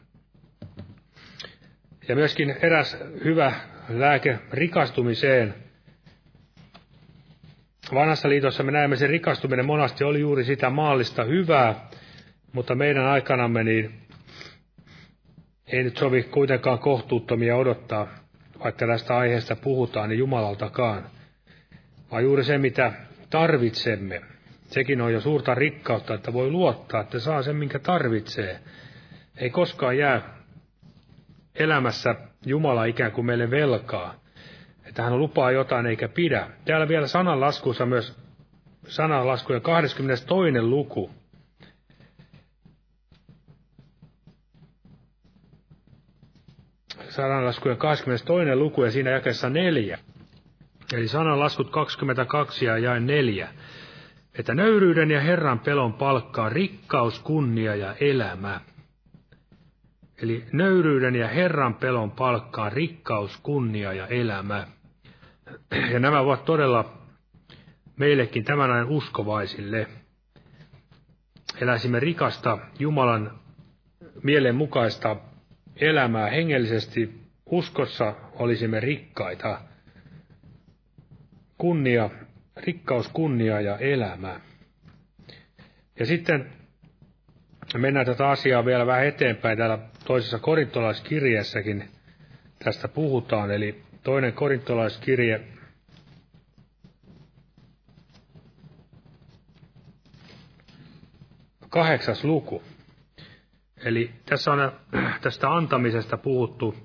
Ja 2.08 2.16
myöskin 2.16 2.56
eräs 2.62 2.98
hyvä 3.24 3.54
lääke 3.90 4.40
rikastumiseen 4.52 5.56
vanhassa 7.94 8.30
liitossa 8.30 8.64
me 8.64 8.72
näemme 8.72 8.96
sen 8.96 9.10
rikastuminen 9.10 9.66
monasti 9.66 10.04
oli 10.04 10.20
juuri 10.20 10.44
sitä 10.44 10.70
maallista 10.70 11.24
hyvää, 11.24 11.90
mutta 12.54 12.76
meidän 12.76 13.06
aikanamme 13.06 13.64
niin 13.64 14.08
ei 15.68 15.84
nyt 15.84 15.98
sovi 15.98 16.24
kuitenkaan 16.24 16.80
kohtuuttomia 16.80 17.56
odottaa, 17.56 18.08
vaikka 18.64 18.88
tästä 18.88 19.18
aiheesta 19.18 19.56
puhutaan, 19.56 20.10
niin 20.10 20.20
Jumalaltakaan, 20.20 21.10
vaan 22.12 22.24
juuri 22.24 22.44
se, 22.44 22.58
mitä 22.58 22.92
tarvitsemme. 23.30 24.22
Sekin 24.68 25.02
on 25.02 25.14
jo 25.14 25.22
suurta 25.22 25.56
rikkautta, 25.56 26.14
että 26.14 26.34
voi 26.34 26.52
luottaa, 26.52 27.02
että 27.02 27.20
saa 27.20 27.42
sen, 27.42 27.56
minkä 27.56 27.80
tarvitsee. 27.80 28.60
Ei 29.38 29.50
koskaan 29.50 29.98
jää 29.98 30.38
elämässä 31.56 32.16
Jumala 32.46 32.86
ikään 32.86 33.12
kuin 33.12 33.26
meille 33.26 33.52
velkaa, 33.52 34.16
että 34.86 35.04
hän 35.04 35.20
lupaa 35.20 35.52
jotain 35.52 35.86
eikä 35.86 36.08
pidä. 36.08 36.48
Täällä 36.66 36.88
vielä 36.88 37.08
sananlaskussa 37.08 37.86
myös 37.86 38.20
sananlaskujen 38.88 39.62
22. 39.62 40.62
luku. 40.62 41.12
Sananlaskujen 47.10 47.78
22. 47.78 48.56
luku 48.56 48.84
ja 48.84 48.92
siinä 48.92 49.10
jakessa 49.10 49.50
neljä. 49.50 50.00
Eli 50.94 51.08
sananlaskut 51.08 51.70
22 51.70 52.66
ja 52.66 52.78
jae 52.78 53.00
neljä. 53.00 53.50
Että 54.38 54.54
nöyryyden 54.54 55.12
ja 55.12 55.22
Herran 55.22 55.60
pelon 55.60 55.94
palkkaa 55.94 56.50
rikkaus, 56.50 57.20
kunnia 57.20 57.76
ja 57.76 57.96
elämä. 58.00 58.62
Eli 60.22 60.46
nöyryyden 60.52 61.16
ja 61.16 61.28
Herran 61.28 61.76
pelon 61.76 62.12
palkkaa 62.12 62.70
rikkaus, 62.70 63.38
kunnia 63.38 63.94
ja 63.94 64.08
elämä. 64.08 64.68
Ja 65.92 66.00
nämä 66.00 66.20
ovat 66.20 66.46
todella 66.46 66.98
meillekin 67.96 68.44
tämän 68.44 68.72
ajan 68.72 68.88
uskovaisille. 68.88 69.88
Eläisimme 71.62 72.00
rikasta 72.00 72.58
Jumalan 72.80 73.40
mielenmukaista 74.24 75.16
elämää 75.76 76.30
hengellisesti 76.30 77.22
uskossa 77.46 78.16
olisimme 78.34 78.80
rikkaita. 78.80 79.62
Kunnia, 81.58 82.10
rikkaus, 82.66 83.08
kunnia 83.08 83.62
ja 83.62 83.78
elämä. 83.78 84.40
Ja 86.00 86.06
sitten 86.06 86.50
mennään 87.78 88.06
tätä 88.06 88.30
asiaa 88.30 88.66
vielä 88.66 88.86
vähän 88.86 89.06
eteenpäin. 89.08 89.58
Täällä 89.58 89.80
toisessa 90.06 90.40
korintolaiskirjeessäkin 90.40 91.90
tästä 92.64 92.88
puhutaan, 92.88 93.52
eli 93.52 93.82
toinen 94.04 94.34
korintolaiskirje, 94.34 95.42
kahdeksas 101.70 102.24
luku. 102.24 102.64
Eli 103.78 104.12
tässä 104.26 104.52
on 104.52 104.72
tästä 105.22 105.52
antamisesta 105.54 106.18
puhuttu. 106.18 106.76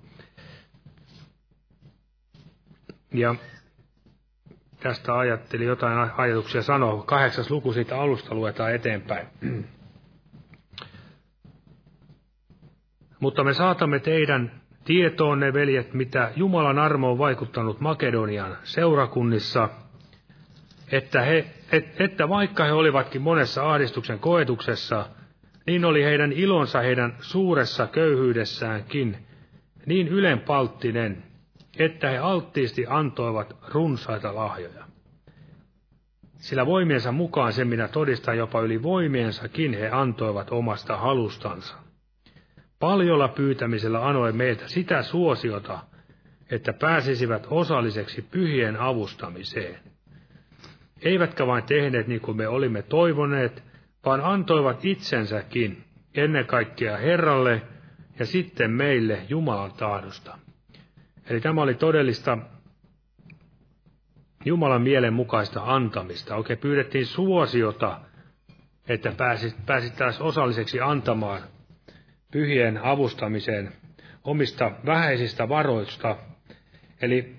Ja 3.15 3.35
tästä 4.83 5.19
ajattelin 5.19 5.67
jotain 5.67 6.11
ajatuksia 6.17 6.63
sanoa. 6.63 7.03
Kahdeksas 7.03 7.51
luku 7.51 7.73
siitä 7.73 8.01
alusta 8.01 8.35
luetaan 8.35 8.75
eteenpäin. 8.75 9.27
Mutta 13.21 13.45
me 13.45 13.55
saatamme 13.55 13.99
teidän 13.99 14.63
tietoonne, 14.85 15.53
veljet, 15.53 15.95
mitä 15.95 16.33
Jumalan 16.37 16.79
armo 16.79 17.11
on 17.11 17.19
vaikuttanut 17.19 17.81
Makedonian 17.81 18.57
seurakunnissa, 18.63 19.69
että, 20.93 21.23
he, 21.23 21.47
et, 21.73 22.01
että 22.01 22.29
vaikka 22.29 22.65
he 22.65 22.73
olivatkin 22.73 23.23
monessa 23.23 23.71
ahdistuksen 23.73 24.19
koetuksessa, 24.19 25.07
niin 25.67 25.85
oli 25.85 26.05
heidän 26.05 26.33
ilonsa 26.33 26.81
heidän 26.81 27.17
suuressa 27.21 27.87
köyhyydessäänkin 27.87 29.17
niin 29.87 30.09
ylenpalttinen, 30.09 31.23
että 31.79 32.11
he 32.11 32.19
alttiisti 32.19 32.85
antoivat 32.89 33.57
runsaita 33.69 34.35
lahjoja. 34.35 34.85
Sillä 36.37 36.67
voimiensa 36.67 37.13
mukaan 37.13 37.53
se 37.53 37.65
minä 37.65 37.89
todistan 37.89 38.39
jopa 38.39 38.61
yli 38.61 38.83
voimiensakin 38.83 39.75
he 39.75 39.89
antoivat 39.89 40.51
omasta 40.51 40.97
halustansa. 40.97 41.75
Paljolla 42.79 43.29
pyytämisellä 43.29 44.07
anoi 44.07 44.33
meiltä 44.33 44.69
sitä 44.69 45.03
suosiota, 45.03 45.79
että 46.51 46.73
pääsisivät 46.73 47.47
osalliseksi 47.51 48.23
pyhien 48.23 48.81
avustamiseen. 48.81 49.79
Eivätkä 51.03 51.47
vain 51.47 51.65
tehneet 51.65 52.07
niin 52.07 52.21
kuin 52.21 52.37
me 52.37 52.49
olimme 52.49 52.83
toivoneet, 52.83 53.63
vaan 54.05 54.21
antoivat 54.21 54.85
itsensäkin 54.85 55.85
ennen 56.15 56.47
kaikkea 56.47 56.97
Herralle 56.97 57.63
ja 58.19 58.27
sitten 58.27 58.71
meille 58.71 59.19
Jumalan 59.29 59.73
tahdosta. 59.73 60.39
Eli 61.31 61.41
tämä 61.41 61.63
oli 61.63 61.75
todellista 61.75 62.39
Jumalan 64.45 64.83
mielen 64.83 65.13
mukaista 65.13 65.61
antamista. 65.65 66.37
Oikein 66.37 66.59
pyydettiin 66.59 67.07
suosiota, 67.07 68.01
että 68.89 69.13
pääsit, 69.17 69.57
pääsittäisiin 69.67 70.23
osalliseksi 70.23 70.81
antamaan 70.81 71.43
pyhien 72.33 72.79
avustamiseen 72.85 73.73
omista 74.25 74.71
vähäisistä 74.87 75.49
varoista. 75.49 76.17
Eli 77.03 77.37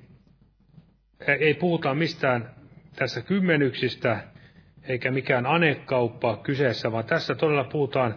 ei 1.28 1.54
puhuta 1.54 1.94
mistään 1.94 2.50
tässä 2.96 3.22
kymmenyksistä, 3.22 4.24
eikä 4.84 5.12
mikään 5.12 5.46
anekauppa 5.46 6.38
kyseessä, 6.38 6.92
vaan 6.92 7.06
tässä 7.06 7.36
todella 7.36 7.64
puhutaan 7.64 8.16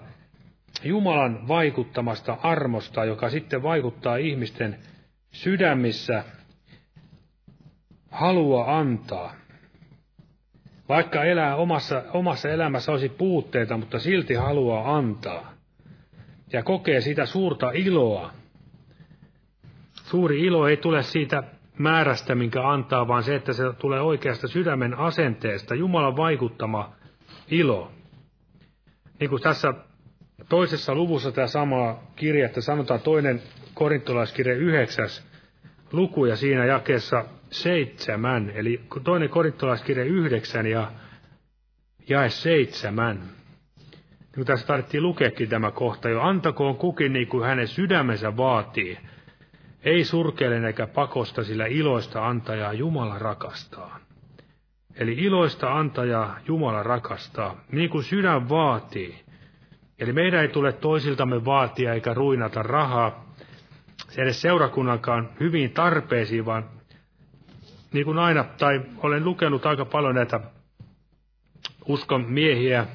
Jumalan 0.85 1.49
vaikuttamasta 1.49 2.39
armosta, 2.43 3.05
joka 3.05 3.31
sitten 3.31 3.63
vaikuttaa 3.63 4.17
ihmisten 4.17 4.79
sydämissä 5.33 6.25
halua 8.11 8.79
antaa. 8.79 9.35
Vaikka 10.89 11.25
elää 11.25 11.57
omassa, 11.57 12.03
omassa 12.13 12.49
elämässä 12.49 12.93
olisi 12.93 13.09
puutteita, 13.09 13.77
mutta 13.77 13.99
silti 13.99 14.35
haluaa 14.35 14.97
antaa 14.97 15.57
ja 16.53 16.63
kokee 16.63 17.01
sitä 17.01 17.27
suurta 17.27 17.71
iloa. 17.75 18.31
Suuri 19.93 20.41
ilo 20.41 20.69
ei 20.69 20.77
tule 20.77 21.03
siitä 21.03 21.43
määrästä, 21.79 22.35
minkä 22.35 22.69
antaa, 22.69 23.09
vaan 23.09 23.23
se, 23.23 23.35
että 23.35 23.53
se 23.53 23.63
tulee 23.79 24.01
oikeasta 24.01 24.49
sydämen 24.49 24.95
asenteesta, 24.95 25.75
Jumalan 25.75 26.17
vaikuttama 26.17 26.93
ilo. 27.51 27.93
Niin 29.21 29.31
kuin 29.31 29.43
tässä 29.43 29.75
toisessa 30.49 30.95
luvussa 30.95 31.33
tämä 31.33 31.47
sama 31.47 31.99
kirja, 32.17 32.47
että 32.47 32.61
sanotaan 32.61 33.01
toinen 33.01 33.43
korintolaiskirja 33.77 34.55
yhdeksäs 34.55 35.27
luku 35.93 36.25
ja 36.25 36.37
siinä 36.37 36.65
jakeessa 36.65 37.25
seitsemän, 37.51 38.53
eli 38.55 38.81
toinen 39.05 39.29
korintolaiskirja 39.29 40.05
yhdeksän 40.05 40.67
ja 40.67 40.93
jae 42.09 42.29
seitsemän 42.29 43.37
niin 44.37 44.47
tässä 44.47 44.67
tarvittiin 44.67 45.03
lukeekin 45.03 45.49
tämä 45.49 45.71
kohta 45.71 46.09
jo, 46.09 46.21
antakoon 46.21 46.77
kukin 46.77 47.13
niin 47.13 47.27
kuin 47.29 47.45
hänen 47.45 47.69
sydämensä 47.69 48.37
vaatii. 48.37 48.99
Ei 49.83 50.05
surkeile 50.05 50.67
eikä 50.67 50.87
pakosta, 50.87 51.45
sillä 51.45 51.67
iloista 51.67 52.27
antajaa 52.27 52.73
Jumala 52.73 53.19
rakastaa. 53.19 53.99
Eli 54.95 55.13
iloista 55.13 55.79
antajaa 55.79 56.39
Jumala 56.49 56.83
rakastaa, 56.83 57.57
niin 57.73 57.91
kuin 57.91 58.05
sydän 58.05 58.49
vaatii. 58.49 59.25
Eli 59.99 60.13
meidän 60.13 60.41
ei 60.41 60.49
tule 60.49 60.73
toisiltamme 60.73 61.45
vaatia 61.45 61.93
eikä 61.93 62.15
ruinata 62.15 62.63
rahaa, 62.63 63.26
se 64.09 64.23
edes 64.23 64.43
seurakunnankaan 64.43 65.31
hyviin 65.41 65.71
tarpeisiin, 65.71 66.45
vaan 66.47 66.65
niin 67.93 68.05
kuin 68.05 68.19
aina, 68.19 68.45
tai 68.45 68.81
olen 68.99 69.25
lukenut 69.25 69.67
aika 69.67 69.85
paljon 69.85 70.15
näitä 70.15 70.41
uskon 71.87 72.25
miehiä, 72.29 72.87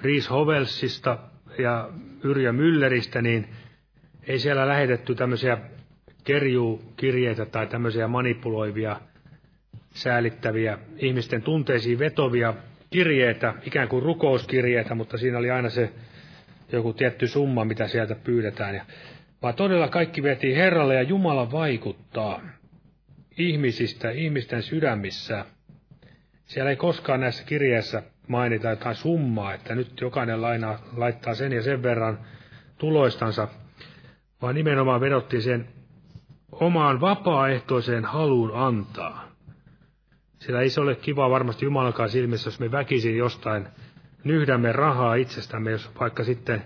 Riis 0.00 0.30
Hovelsista 0.30 1.18
ja 1.58 1.88
Yrjö 2.22 2.52
Mülleristä, 2.52 3.22
niin 3.22 3.48
ei 4.26 4.38
siellä 4.38 4.68
lähetetty 4.68 5.14
tämmöisiä 5.14 5.58
kerjuukirjeitä 6.24 7.46
tai 7.46 7.66
tämmöisiä 7.66 8.08
manipuloivia, 8.08 9.00
säälittäviä, 9.94 10.78
ihmisten 10.96 11.42
tunteisiin 11.42 11.98
vetovia 11.98 12.54
kirjeitä, 12.90 13.54
ikään 13.66 13.88
kuin 13.88 14.02
rukouskirjeitä, 14.02 14.94
mutta 14.94 15.18
siinä 15.18 15.38
oli 15.38 15.50
aina 15.50 15.68
se 15.68 15.92
joku 16.72 16.92
tietty 16.92 17.26
summa, 17.26 17.64
mitä 17.64 17.88
sieltä 17.88 18.14
pyydetään. 18.14 18.74
Ja, 18.74 18.84
vaan 19.42 19.54
todella 19.54 19.88
kaikki 19.88 20.22
vietiin 20.22 20.56
Herralle 20.56 20.94
ja 20.94 21.02
Jumala 21.02 21.52
vaikuttaa 21.52 22.40
ihmisistä, 23.38 24.10
ihmisten 24.10 24.62
sydämissä. 24.62 25.44
Siellä 26.44 26.70
ei 26.70 26.76
koskaan 26.76 27.20
näissä 27.20 27.44
kirjeissä 27.44 28.02
mainita 28.28 28.68
jotain 28.68 28.96
summaa, 28.96 29.54
että 29.54 29.74
nyt 29.74 30.00
jokainen 30.00 30.42
laina 30.42 30.78
laittaa 30.96 31.34
sen 31.34 31.52
ja 31.52 31.62
sen 31.62 31.82
verran 31.82 32.18
tuloistansa, 32.78 33.48
vaan 34.42 34.54
nimenomaan 34.54 35.00
vedottiin 35.00 35.42
sen 35.42 35.68
omaan 36.52 37.00
vapaaehtoiseen 37.00 38.04
haluun 38.04 38.50
antaa. 38.54 39.32
Sillä 40.38 40.60
ei 40.60 40.70
se 40.70 40.80
ole 40.80 40.94
kiva 40.94 41.30
varmasti 41.30 41.64
Jumalankaan 41.64 42.10
silmissä, 42.10 42.48
jos 42.48 42.60
me 42.60 42.70
väkisin 42.70 43.16
jostain 43.16 43.66
nyhdämme 44.24 44.72
rahaa 44.72 45.14
itsestämme, 45.14 45.70
jos 45.70 45.90
vaikka 46.00 46.24
sitten, 46.24 46.62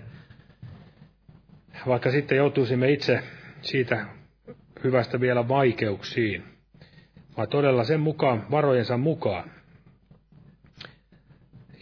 vaikka 1.87 2.11
sitten 2.11 2.37
joutuisimme 2.37 2.91
itse 2.91 3.23
siitä 3.61 4.05
hyvästä 4.83 5.19
vielä 5.19 5.47
vaikeuksiin, 5.47 6.43
vaan 7.37 7.49
todella 7.49 7.83
sen 7.83 7.99
mukaan, 7.99 8.45
varojensa 8.51 8.97
mukaan. 8.97 9.51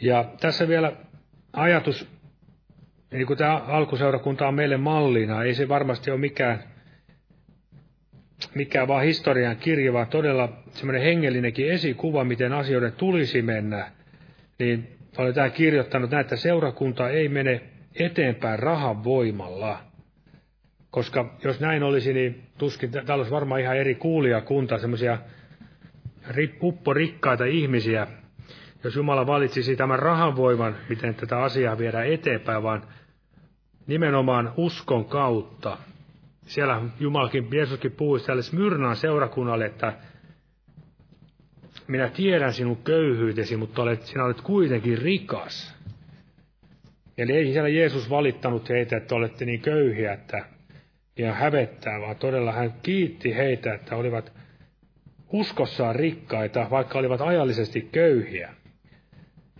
Ja 0.01 0.25
tässä 0.39 0.67
vielä 0.67 0.91
ajatus, 1.53 2.09
niin 3.11 3.27
kuin 3.27 3.37
tämä 3.37 3.57
alkuseurakunta 3.57 4.47
on 4.47 4.53
meille 4.53 4.77
mallina, 4.77 5.43
ei 5.43 5.53
se 5.53 5.67
varmasti 5.67 6.11
ole 6.11 6.19
mikään, 6.19 6.63
mikään 8.55 8.87
vaan 8.87 9.03
historian 9.03 9.57
kirja, 9.57 9.93
vaan 9.93 10.07
todella 10.07 10.63
semmoinen 10.69 11.03
hengellinenkin 11.03 11.71
esikuva, 11.71 12.23
miten 12.23 12.53
asioiden 12.53 12.91
tulisi 12.91 13.41
mennä. 13.41 13.91
Niin 14.59 14.97
olen 15.17 15.33
tähän 15.33 15.51
kirjoittanut 15.51 16.11
näin, 16.11 16.21
että 16.21 16.35
seurakunta 16.35 17.09
ei 17.09 17.29
mene 17.29 17.61
eteenpäin 17.99 18.59
rahan 18.59 19.03
voimalla. 19.03 19.94
Koska 20.95 21.25
jos 21.43 21.59
näin 21.59 21.83
olisi, 21.83 22.13
niin 22.13 22.43
tuskin 22.57 22.91
täällä 22.91 23.15
olisi 23.15 23.31
varmaan 23.31 23.61
ihan 23.61 23.77
eri 23.77 23.95
kuulijakunta, 23.95 24.77
semmoisia 24.77 25.17
upporikkaita 26.61 27.45
ihmisiä, 27.45 28.07
jos 28.83 28.95
Jumala 28.95 29.27
valitsisi 29.27 29.75
tämän 29.75 29.99
rahan 29.99 30.35
voiman, 30.35 30.75
miten 30.89 31.15
tätä 31.15 31.43
asiaa 31.43 31.77
viedään 31.77 32.07
eteenpäin, 32.07 32.63
vaan 32.63 32.83
nimenomaan 33.87 34.53
uskon 34.57 35.05
kautta. 35.05 35.77
Siellä 36.45 36.81
Jumalakin, 36.99 37.47
Jeesuskin 37.51 37.91
puhui 37.91 38.19
tälle 38.19 38.41
Smyrnaan 38.41 38.95
seurakunnalle, 38.95 39.65
että 39.65 39.93
minä 41.87 42.09
tiedän 42.09 42.53
sinun 42.53 42.77
köyhyytesi, 42.77 43.57
mutta 43.57 43.81
olet, 43.81 44.01
sinä 44.01 44.23
olet 44.23 44.41
kuitenkin 44.41 44.97
rikas. 44.97 45.75
Eli 47.17 47.31
ei 47.31 47.51
siellä 47.53 47.69
Jeesus 47.69 48.09
valittanut 48.09 48.69
heitä, 48.69 48.97
että 48.97 49.15
olette 49.15 49.45
niin 49.45 49.61
köyhiä, 49.61 50.13
että 50.13 50.54
ja 51.17 51.33
hävettää, 51.33 52.01
vaan 52.01 52.15
todella 52.15 52.51
hän 52.51 52.73
kiitti 52.83 53.35
heitä, 53.35 53.73
että 53.73 53.95
olivat 53.95 54.33
uskossaan 55.31 55.95
rikkaita, 55.95 56.67
vaikka 56.69 56.99
olivat 56.99 57.21
ajallisesti 57.21 57.89
köyhiä. 57.91 58.53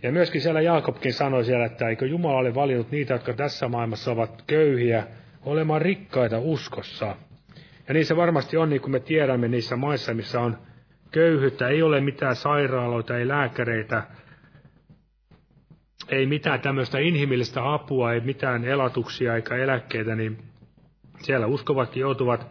Ja 0.02 0.12
myöskin 0.12 0.40
siellä 0.40 0.60
Jaakobkin 0.60 1.12
sanoi 1.12 1.44
siellä, 1.44 1.66
että 1.66 1.88
eikö 1.88 2.06
Jumala 2.06 2.38
ole 2.38 2.54
valinnut 2.54 2.90
niitä, 2.90 3.14
jotka 3.14 3.32
tässä 3.32 3.68
maailmassa 3.68 4.12
ovat 4.12 4.42
köyhiä, 4.46 5.06
olemaan 5.44 5.82
rikkaita 5.82 6.38
uskossa. 6.38 7.16
Ja 7.88 7.94
niin 7.94 8.06
se 8.06 8.16
varmasti 8.16 8.56
on, 8.56 8.70
niin 8.70 8.80
kuin 8.80 8.92
me 8.92 9.00
tiedämme 9.00 9.48
niissä 9.48 9.76
maissa, 9.76 10.14
missä 10.14 10.40
on 10.40 10.58
köyhyyttä, 11.10 11.68
ei 11.68 11.82
ole 11.82 12.00
mitään 12.00 12.36
sairaaloita, 12.36 13.18
ei 13.18 13.28
lääkäreitä, 13.28 14.02
ei 16.08 16.26
mitään 16.26 16.60
tämmöistä 16.60 16.98
inhimillistä 16.98 17.72
apua, 17.74 18.12
ei 18.12 18.20
mitään 18.20 18.64
elatuksia 18.64 19.36
eikä 19.36 19.56
eläkkeitä, 19.56 20.14
niin 20.14 20.38
siellä 21.26 21.46
uskovatkin 21.46 22.00
joutuvat, 22.00 22.46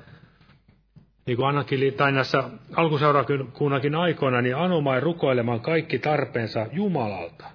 niin 1.26 1.38
kuin 1.38 1.48
Annakin 1.48 1.94
tai 1.94 2.12
näissä 2.12 2.44
alkuseurakunnakin 2.76 3.96
aikoina, 3.96 4.42
niin 4.42 4.56
anomaan 4.56 5.04
rukoilemaan 5.04 5.62
kaikki 5.62 6.00
tarpeensa 6.00 6.68
Jumalalta. 6.72 7.46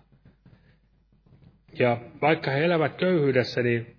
Ja 1.78 1.96
vaikka 2.22 2.50
he 2.50 2.64
elävät 2.64 2.96
köyhyydessä, 2.96 3.62
niin 3.62 3.96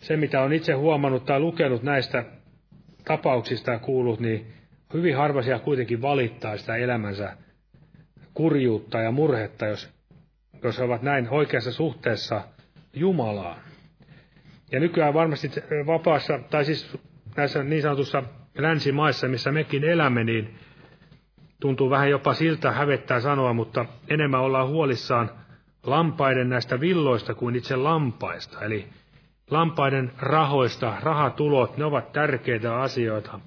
se, 0.00 0.16
mitä 0.16 0.42
on 0.42 0.52
itse 0.52 0.72
huomannut 0.72 1.24
tai 1.24 1.40
lukenut 1.40 1.82
näistä 1.82 2.24
tapauksista 3.04 3.70
ja 3.70 3.78
kuullut, 3.78 4.20
niin 4.20 4.46
hyvin 4.94 5.16
harvasia 5.16 5.58
kuitenkin 5.58 6.02
valittaa 6.02 6.56
sitä 6.56 6.76
elämänsä 6.76 7.36
kurjuutta 8.34 9.00
ja 9.00 9.10
murhetta, 9.10 9.66
jos, 9.66 9.88
jos 10.62 10.78
he 10.78 10.84
ovat 10.84 11.02
näin 11.02 11.28
oikeassa 11.30 11.72
suhteessa 11.72 12.42
Jumalaan. 12.94 13.71
Ja 14.72 14.80
nykyään 14.80 15.14
varmasti 15.14 15.50
vapaassa, 15.86 16.38
tai 16.50 16.64
siis 16.64 16.98
näissä 17.36 17.62
niin 17.62 17.82
sanotussa 17.82 18.22
länsimaissa, 18.58 19.28
missä 19.28 19.52
mekin 19.52 19.84
elämme, 19.84 20.24
niin 20.24 20.58
tuntuu 21.60 21.90
vähän 21.90 22.10
jopa 22.10 22.34
siltä 22.34 22.72
hävettää 22.72 23.20
sanoa, 23.20 23.52
mutta 23.52 23.86
enemmän 24.08 24.40
ollaan 24.40 24.68
huolissaan 24.68 25.30
lampaiden 25.82 26.48
näistä 26.48 26.80
villoista 26.80 27.34
kuin 27.34 27.56
itse 27.56 27.76
lampaista. 27.76 28.64
Eli 28.64 28.88
lampaiden 29.50 30.12
rahoista, 30.18 30.96
rahatulot, 31.02 31.76
ne 31.76 31.84
ovat 31.84 32.12
tärkeitä 32.12 32.76
asioita. 32.80 33.40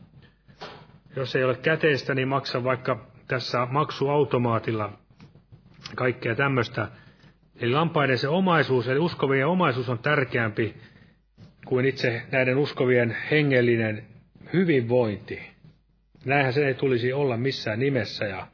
Jos 1.16 1.36
ei 1.36 1.44
ole 1.44 1.56
käteistä, 1.56 2.16
niin 2.16 2.28
maksa 2.28 2.64
vaikka 2.64 3.00
tässä 3.28 3.68
maksuautomaatilla 3.72 4.92
kaikkea 5.96 6.36
tämmöistä. 6.36 6.88
Eli 7.56 7.72
lampaiden 7.72 8.18
se 8.18 8.28
omaisuus, 8.28 8.88
eli 8.88 9.00
uskovien 9.00 9.48
omaisuus 9.48 9.90
on 9.90 10.00
tärkeämpi 10.00 10.76
kuin 11.66 11.86
itse 11.86 12.22
näiden 12.32 12.58
uskovien 12.58 13.18
hengellinen 13.32 14.04
hyvinvointi. 14.54 15.42
Näinhän 16.26 16.54
se 16.54 16.68
ei 16.68 16.74
tulisi 16.74 17.14
olla 17.14 17.38
missään 17.38 17.80
nimessä 17.80 18.26
ja, 18.26 18.48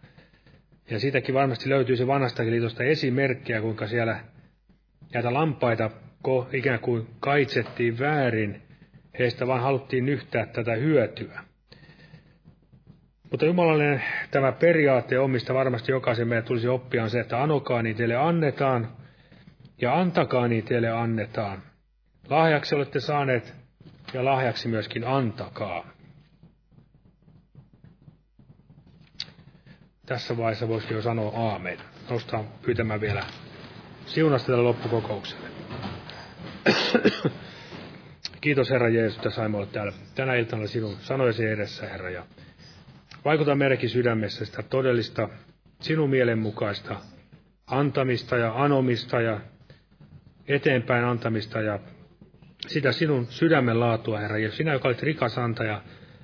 ja 0.90 1.00
siitäkin 1.00 1.36
varmasti 1.36 1.70
löytyisi 1.70 2.08
vanhastakin 2.08 2.52
liitosta 2.52 2.84
esimerkkiä, 2.84 3.62
kuinka 3.62 3.88
siellä 3.88 4.20
näitä 5.14 5.34
lampaita 5.34 5.90
ko, 6.22 6.50
ikään 6.54 6.80
kuin 6.80 7.08
kaitsettiin 7.20 8.00
väärin, 8.00 8.62
heistä 9.20 9.48
vaan 9.48 9.62
haluttiin 9.62 10.06
nyhtää 10.06 10.46
tätä 10.46 10.76
hyötyä. 10.76 11.40
Mutta 13.32 13.46
Jumalallinen 13.46 14.04
tämä 14.32 14.52
periaate 14.52 15.20
on, 15.20 15.32
mistä 15.32 15.54
varmasti 15.54 15.92
jokaisen 15.92 16.28
meidän 16.28 16.44
tulisi 16.44 16.68
oppia, 16.68 17.04
on 17.04 17.10
se, 17.10 17.20
että 17.20 17.44
anokaa 17.44 17.82
niin 17.82 17.96
teille 17.96 18.16
annetaan, 18.16 18.88
ja 19.82 20.00
antakaa 20.00 20.48
niin 20.48 20.64
teille 20.64 20.90
annetaan. 20.90 21.71
Lahjaksi 22.30 22.76
olette 22.76 23.00
saaneet, 23.00 23.54
ja 24.14 24.26
lahjaksi 24.26 24.68
myöskin 24.68 25.08
antakaa. 25.08 25.88
Tässä 30.06 30.38
vaiheessa 30.38 30.68
voisi 30.68 30.94
jo 30.94 31.02
sanoa 31.02 31.52
aamen. 31.52 31.78
Nostaa 32.10 32.44
pyytämään 32.62 33.02
vielä 33.02 33.24
siunasta 34.06 34.48
tälle 34.48 34.64
loppukokoukselle. 34.64 35.48
Kiitos 38.42 38.70
Herra 38.70 38.90
Jeesus, 38.90 39.18
että 39.18 39.30
saimme 39.30 39.58
olla 39.58 39.68
täällä 39.68 39.94
tänä 40.16 40.36
iltana 40.36 40.68
sinun 40.68 40.96
sanojesi 41.02 41.46
edessä, 41.46 41.88
Herra. 41.88 42.10
Ja 42.10 42.26
vaikuta 43.26 43.56
meidänkin 43.56 43.90
sydämessä 43.90 44.46
sitä 44.46 44.64
todellista 44.64 45.30
sinun 45.82 46.10
mielenmukaista 46.10 46.96
antamista 47.68 48.38
ja 48.38 48.64
anomista 48.64 49.22
ja 49.22 49.40
eteenpäin 50.48 51.06
antamista 51.06 51.62
ja 51.62 51.80
sitä 52.68 52.92
sinun 52.92 53.26
sydämen 53.26 53.80
laatua, 53.80 54.20
Herra 54.20 54.38
Jeesus. 54.38 54.58
Sinä, 54.58 54.74
joka 54.74 54.88
olet 54.88 55.04
rikas 55.04 55.38
antaja 55.38 55.82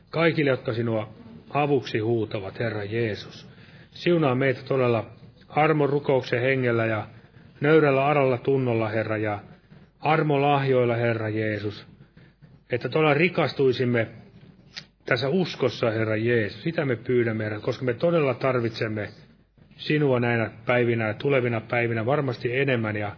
kaikille, 0.10 0.50
jotka 0.50 0.74
sinua 0.74 1.14
avuksi 1.50 2.00
huutavat, 2.00 2.60
Herra 2.60 2.84
Jeesus. 2.84 3.50
Siunaa 3.92 4.36
meitä 4.36 4.62
todella 4.64 5.10
armon 5.50 5.90
rukouksen 5.90 6.42
hengellä 6.42 6.86
ja 6.86 7.08
nöyrällä 7.62 8.06
aralla 8.06 8.38
tunnolla, 8.38 8.90
Herra, 8.90 9.18
ja 9.18 9.40
armolahjoilla, 10.00 10.96
Herra 10.96 11.30
Jeesus. 11.30 11.88
Että 12.72 12.90
todella 12.90 13.14
rikastuisimme 13.14 14.08
tässä 15.06 15.30
uskossa, 15.30 15.92
Herra 15.92 16.16
Jeesus. 16.16 16.64
Sitä 16.64 16.86
me 16.86 16.96
pyydämme, 16.96 17.44
Herra, 17.44 17.60
koska 17.60 17.86
me 17.86 17.94
todella 17.94 18.34
tarvitsemme 18.34 19.10
sinua 19.78 20.20
näinä 20.20 20.52
päivinä 20.66 21.08
ja 21.08 21.14
tulevina 21.14 21.62
päivinä 21.62 22.06
varmasti 22.06 22.58
enemmän. 22.58 22.96
Ja 22.96 23.16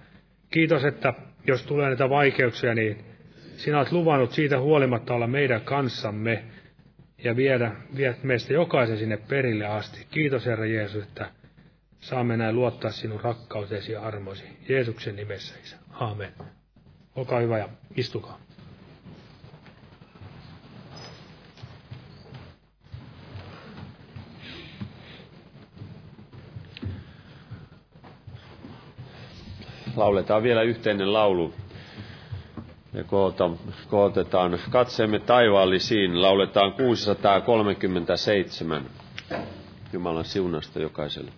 kiitos, 0.49 0.86
että 0.86 1.13
jos 1.47 1.63
tulee 1.63 1.88
näitä 1.88 2.09
vaikeuksia, 2.09 2.76
niin 2.76 3.09
sinä 3.60 3.78
olet 3.78 3.91
luvannut 3.91 4.34
siitä 4.34 4.60
huolimatta 4.60 5.14
olla 5.14 5.28
meidän 5.28 5.62
kanssamme 5.62 6.43
ja 7.24 7.36
viedä, 7.36 7.72
viedä 7.95 8.16
meistä 8.24 8.53
jokaisen 8.53 8.97
sinne 8.97 9.18
perille 9.18 9.66
asti. 9.66 10.07
Kiitos 10.12 10.45
Herra 10.45 10.66
Jeesus, 10.66 11.03
että 11.03 11.32
saamme 11.99 12.38
näin 12.38 12.55
luottaa 12.55 12.91
sinun 12.91 13.20
rakkautesi 13.22 13.91
ja 13.91 14.01
armosi. 14.01 14.43
Jeesuksen 14.70 15.16
nimessä, 15.16 15.55
Isä. 15.64 15.78
Aamen. 15.91 16.34
Olkaa 17.16 17.39
hyvä 17.39 17.57
ja 17.57 17.70
istukaa. 17.97 18.39
Lauletaan 29.95 30.43
vielä 30.43 30.62
yhteinen 30.62 31.14
laulu 31.14 31.53
koota, 33.08 33.50
kootetaan 33.90 34.60
katseemme 34.70 35.20
taivaallisiin. 35.20 36.22
Lauletaan 36.22 36.74
637. 36.74 38.86
Jumalan 39.94 40.26
siunasta 40.26 40.80
jokaiselle. 40.80 41.32